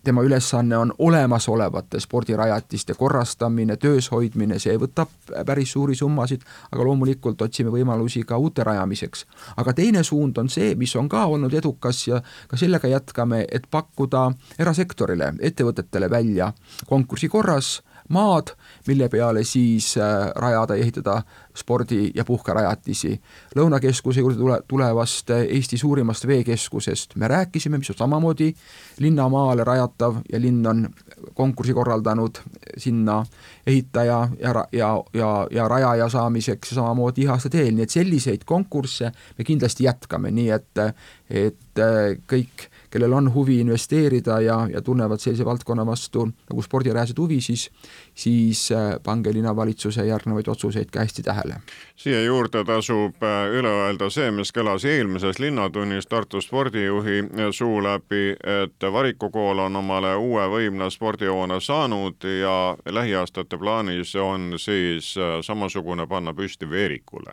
tema 0.05 0.23
ülesanne 0.23 0.77
on 0.77 0.95
olemasolevate 0.99 2.01
spordirajatiste 2.01 2.95
korrastamine, 2.95 3.77
töös 3.77 4.09
hoidmine, 4.11 4.59
see 4.59 4.79
võtab 4.81 5.13
päris 5.47 5.75
suuri 5.77 5.95
summasid, 5.95 6.47
aga 6.73 6.87
loomulikult 6.89 7.43
otsime 7.45 7.69
võimalusi 7.75 8.23
ka 8.25 8.39
uute 8.41 8.65
rajamiseks. 8.65 9.27
aga 9.57 9.73
teine 9.73 10.03
suund 10.05 10.39
on 10.39 10.49
see, 10.49 10.75
mis 10.75 10.97
on 10.97 11.09
ka 11.09 11.27
olnud 11.27 11.55
edukas 11.55 12.07
ja 12.09 12.23
ka 12.49 12.57
sellega 12.57 12.89
jätkame, 12.89 13.45
et 13.53 13.69
pakkuda 13.71 14.31
erasektorile, 14.59 15.35
ettevõtetele 15.41 16.11
välja 16.11 16.53
konkursi 16.87 17.29
korras 17.29 17.83
maad, 18.11 18.55
mille 18.87 19.09
peale 19.09 19.45
siis 19.45 19.95
äh, 19.99 20.31
rajada 20.37 20.77
ja 20.77 20.83
ehitada 20.83 21.23
spordi- 21.55 22.11
ja 22.15 22.25
puhkerajatisi. 22.25 23.21
Lõunakeskuse 23.57 24.21
juurde 24.21 24.39
tule, 24.39 24.59
tulevast 24.69 25.31
Eesti 25.31 25.79
suurimast 25.79 26.27
veekeskusest. 26.27 27.17
Me 27.17 27.29
rääkisime, 27.29 27.79
mis 27.79 27.91
on 27.91 27.99
samamoodi 27.99 28.53
linnamaale 28.99 29.65
rajatav 29.65 30.21
ja 30.33 30.41
linn 30.41 30.67
on 30.67 30.89
konkursi 31.35 31.75
korraldanud 31.75 32.43
sinna 32.79 33.25
ehitaja 33.67 34.29
ja, 34.41 34.55
ja, 34.73 34.91
ja, 35.15 35.31
ja 35.51 35.69
rajaja 35.69 36.09
saamiseks 36.09 36.75
samamoodi 36.75 37.27
Ihaste 37.27 37.51
teel, 37.53 37.75
nii 37.75 37.87
et 37.87 37.95
selliseid 37.95 38.45
konkursse 38.47 39.13
me 39.39 39.45
kindlasti 39.45 39.85
jätkame, 39.85 40.31
nii 40.31 40.51
et, 40.51 40.85
et 41.31 41.83
kõik 42.31 42.70
kellel 42.91 43.13
on 43.13 43.35
huvi 43.35 43.61
investeerida 43.61 44.41
ja, 44.41 44.69
ja 44.73 44.83
tunnevad 44.83 45.19
sellise 45.19 45.45
valdkonna 45.45 45.87
vastu 45.87 46.27
nagu 46.27 46.63
spordirajased 46.63 47.19
huvi, 47.19 47.41
siis 47.41 47.71
siis 48.15 48.73
äh, 48.73 48.97
pange 49.03 49.33
linnavalitsuse 49.33 50.07
järgnevaid 50.07 50.49
otsuseid 50.49 50.91
ka 50.91 51.01
hästi 51.01 51.23
tähele. 51.23 51.61
siia 51.97 52.23
juurde 52.25 52.65
tasub 52.65 53.23
äh, 53.23 53.49
üle 53.59 53.73
öelda 53.85 54.11
see, 54.11 54.31
mis 54.31 54.53
kõlas 54.57 54.85
eelmises 54.85 55.39
Linnatunnis 55.39 56.07
Tartu 56.07 56.41
spordijuhi 56.41 57.23
suu 57.51 57.83
läbi, 57.83 58.35
et 58.61 58.93
Variku 58.93 59.31
kool 59.31 59.59
on 59.59 59.77
omale 59.77 60.15
uue 60.17 60.47
võimla 60.49 60.91
spordihoone 60.91 61.61
saanud 61.61 62.25
ja 62.41 62.77
lähiaastate 62.93 63.59
plaanis 63.59 64.15
on 64.17 64.55
siis 64.59 65.15
äh, 65.19 65.39
samasugune 65.43 66.07
panna 66.07 66.35
püsti 66.35 66.71
Veerikule. 66.71 67.33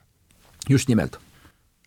just 0.70 0.90
nimelt 0.90 1.20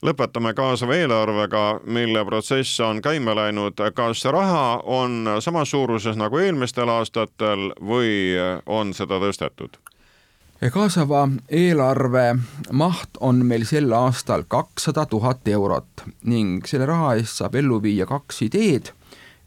lõpetame 0.03 0.55
kaasava 0.57 0.97
eelarvega, 0.97 1.81
mille 1.85 2.25
protsess 2.25 2.81
on 2.81 3.03
käima 3.03 3.35
läinud. 3.37 3.81
kas 3.95 4.25
raha 4.25 4.81
on 4.85 5.29
samas 5.41 5.71
suuruses 5.71 6.17
nagu 6.17 6.39
eelmistel 6.39 6.89
aastatel 6.89 7.73
või 7.81 8.35
on 8.67 8.95
seda 8.95 9.21
tõstetud? 9.21 9.77
kaasava 10.73 11.29
eelarve 11.49 12.37
maht 12.73 13.21
on 13.21 13.45
meil 13.47 13.65
sel 13.65 13.93
aastal 13.93 14.45
kakssada 14.49 15.07
tuhat 15.07 15.49
eurot 15.49 16.05
ning 16.25 16.67
selle 16.67 16.87
raha 16.87 17.15
eest 17.17 17.41
saab 17.41 17.55
ellu 17.55 17.83
viia 17.83 18.07
kaks 18.07 18.43
ideed. 18.43 18.93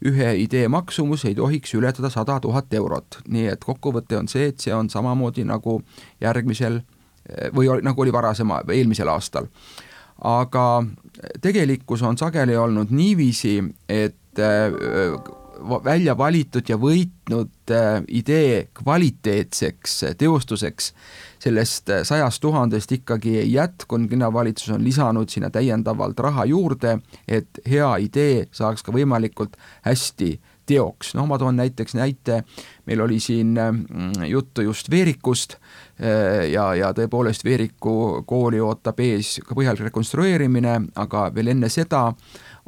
ühe 0.04 0.34
idee 0.36 0.68
maksumus 0.68 1.24
ei 1.24 1.34
tohiks 1.34 1.74
ületada 1.74 2.10
sada 2.10 2.40
tuhat 2.40 2.74
eurot, 2.74 3.22
nii 3.28 3.46
et 3.46 3.64
kokkuvõte 3.64 4.18
on 4.18 4.28
see, 4.28 4.48
et 4.48 4.60
see 4.60 4.74
on 4.74 4.90
samamoodi 4.90 5.44
nagu 5.44 5.82
järgmisel 6.20 6.82
või 7.54 7.70
nagu 7.82 8.02
oli 8.02 8.12
varasema, 8.12 8.60
eelmisel 8.68 9.08
aastal. 9.08 9.46
Aga 10.22 10.84
tegelikkus 11.40 12.02
on 12.02 12.18
sageli 12.18 12.56
olnud 12.56 12.90
niiviisi, 12.90 13.58
et 13.88 14.40
välja 15.84 16.14
valitud 16.18 16.68
ja 16.68 16.76
võitnud 16.80 17.72
äh, 17.72 18.02
idee 18.08 18.68
kvaliteetseks 18.74 19.96
äh, 20.04 20.16
teostuseks 20.18 20.92
sellest 21.42 21.90
äh, 21.90 22.02
sajast 22.04 22.42
tuhandest 22.42 22.92
ikkagi 22.92 23.38
ei 23.40 23.52
jätkunud, 23.52 24.10
linnavalitsus 24.10 24.74
on 24.74 24.84
lisanud 24.84 25.28
sinna 25.32 25.50
täiendavalt 25.50 26.20
raha 26.20 26.44
juurde, 26.50 26.98
et 27.28 27.62
hea 27.70 27.90
idee 28.04 28.46
saaks 28.52 28.84
ka 28.84 28.92
võimalikult 28.94 29.56
hästi 29.86 30.34
teoks, 30.66 31.14
noh 31.18 31.28
ma 31.28 31.38
toon 31.38 31.56
näiteks 31.60 31.94
näite, 31.98 32.42
meil 32.86 33.00
oli 33.04 33.20
siin 33.20 33.56
juttu 34.28 34.64
just 34.64 34.90
Veerikust 34.90 35.58
ja, 36.50 36.64
ja 36.74 36.90
tõepoolest 36.96 37.44
Veeriku 37.44 38.24
kooli 38.26 38.60
ootab 38.60 39.00
ees 39.04 39.38
ka 39.44 39.54
põhjalik 39.54 39.86
rekonstrueerimine, 39.88 40.80
aga 40.96 41.28
veel 41.34 41.52
enne 41.54 41.68
seda 41.72 42.08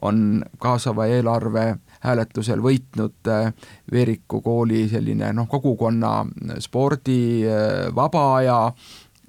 on 0.03 0.44
kaasava 0.61 1.07
eelarve 1.09 1.66
hääletusel 2.05 2.61
võitnud 2.62 3.30
äh, 3.32 3.53
Veeriku 3.92 4.40
kooli 4.44 4.86
selline 4.90 5.32
noh, 5.36 5.49
kogukonna 5.49 6.20
spordi, 6.62 7.47
äh, 7.49 7.88
vaba 7.94 8.26
aja 8.36 8.59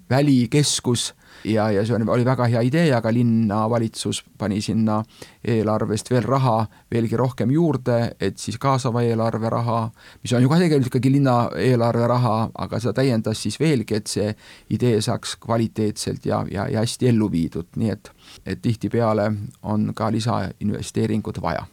välikeskus 0.09 1.13
ja, 1.43 1.71
ja 1.71 1.85
see 1.85 1.95
oli 1.95 2.25
väga 2.25 2.47
hea 2.51 2.61
idee, 2.67 2.87
aga 2.95 3.11
linnavalitsus 3.13 4.23
pani 4.37 4.61
sinna 4.61 5.01
eelarvest 5.47 6.11
veel 6.11 6.23
raha 6.23 6.65
veelgi 6.91 7.17
rohkem 7.17 7.51
juurde, 7.51 8.15
et 8.19 8.37
siis 8.37 8.57
kaasava 8.57 9.03
eelarve 9.03 9.49
raha, 9.49 9.79
mis 10.23 10.33
on 10.33 10.41
ju 10.41 10.49
ka 10.49 10.59
tegelikult 10.63 10.91
ikkagi 10.91 11.11
linna 11.11 11.37
eelarve 11.55 12.07
raha, 12.07 12.35
aga 12.55 12.79
seda 12.79 12.93
täiendas 13.01 13.41
siis 13.43 13.59
veelgi, 13.59 14.01
et 14.01 14.07
see 14.07 14.33
idee 14.73 15.01
saaks 15.01 15.37
kvaliteetselt 15.43 16.25
ja, 16.25 16.43
ja, 16.51 16.67
ja 16.71 16.83
hästi 16.85 17.11
ellu 17.13 17.31
viidud, 17.31 17.69
nii 17.75 17.95
et, 17.95 18.11
et 18.45 18.61
tihtipeale 18.61 19.31
on 19.63 19.91
ka 19.95 20.11
lisainvesteeringut 20.11 21.41
vaja. 21.41 21.65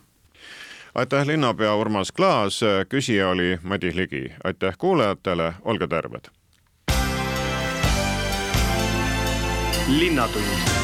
Aitäh, 0.94 1.26
linnapea 1.26 1.74
Urmas 1.74 2.12
Klaas, 2.12 2.60
küsija 2.88 3.28
oli 3.28 3.58
Madis 3.62 3.94
Ligi, 3.94 4.28
aitäh 4.44 4.76
kuulajatele, 4.78 5.54
olge 5.64 5.86
terved. 5.90 6.30
Linnatund 9.88 10.83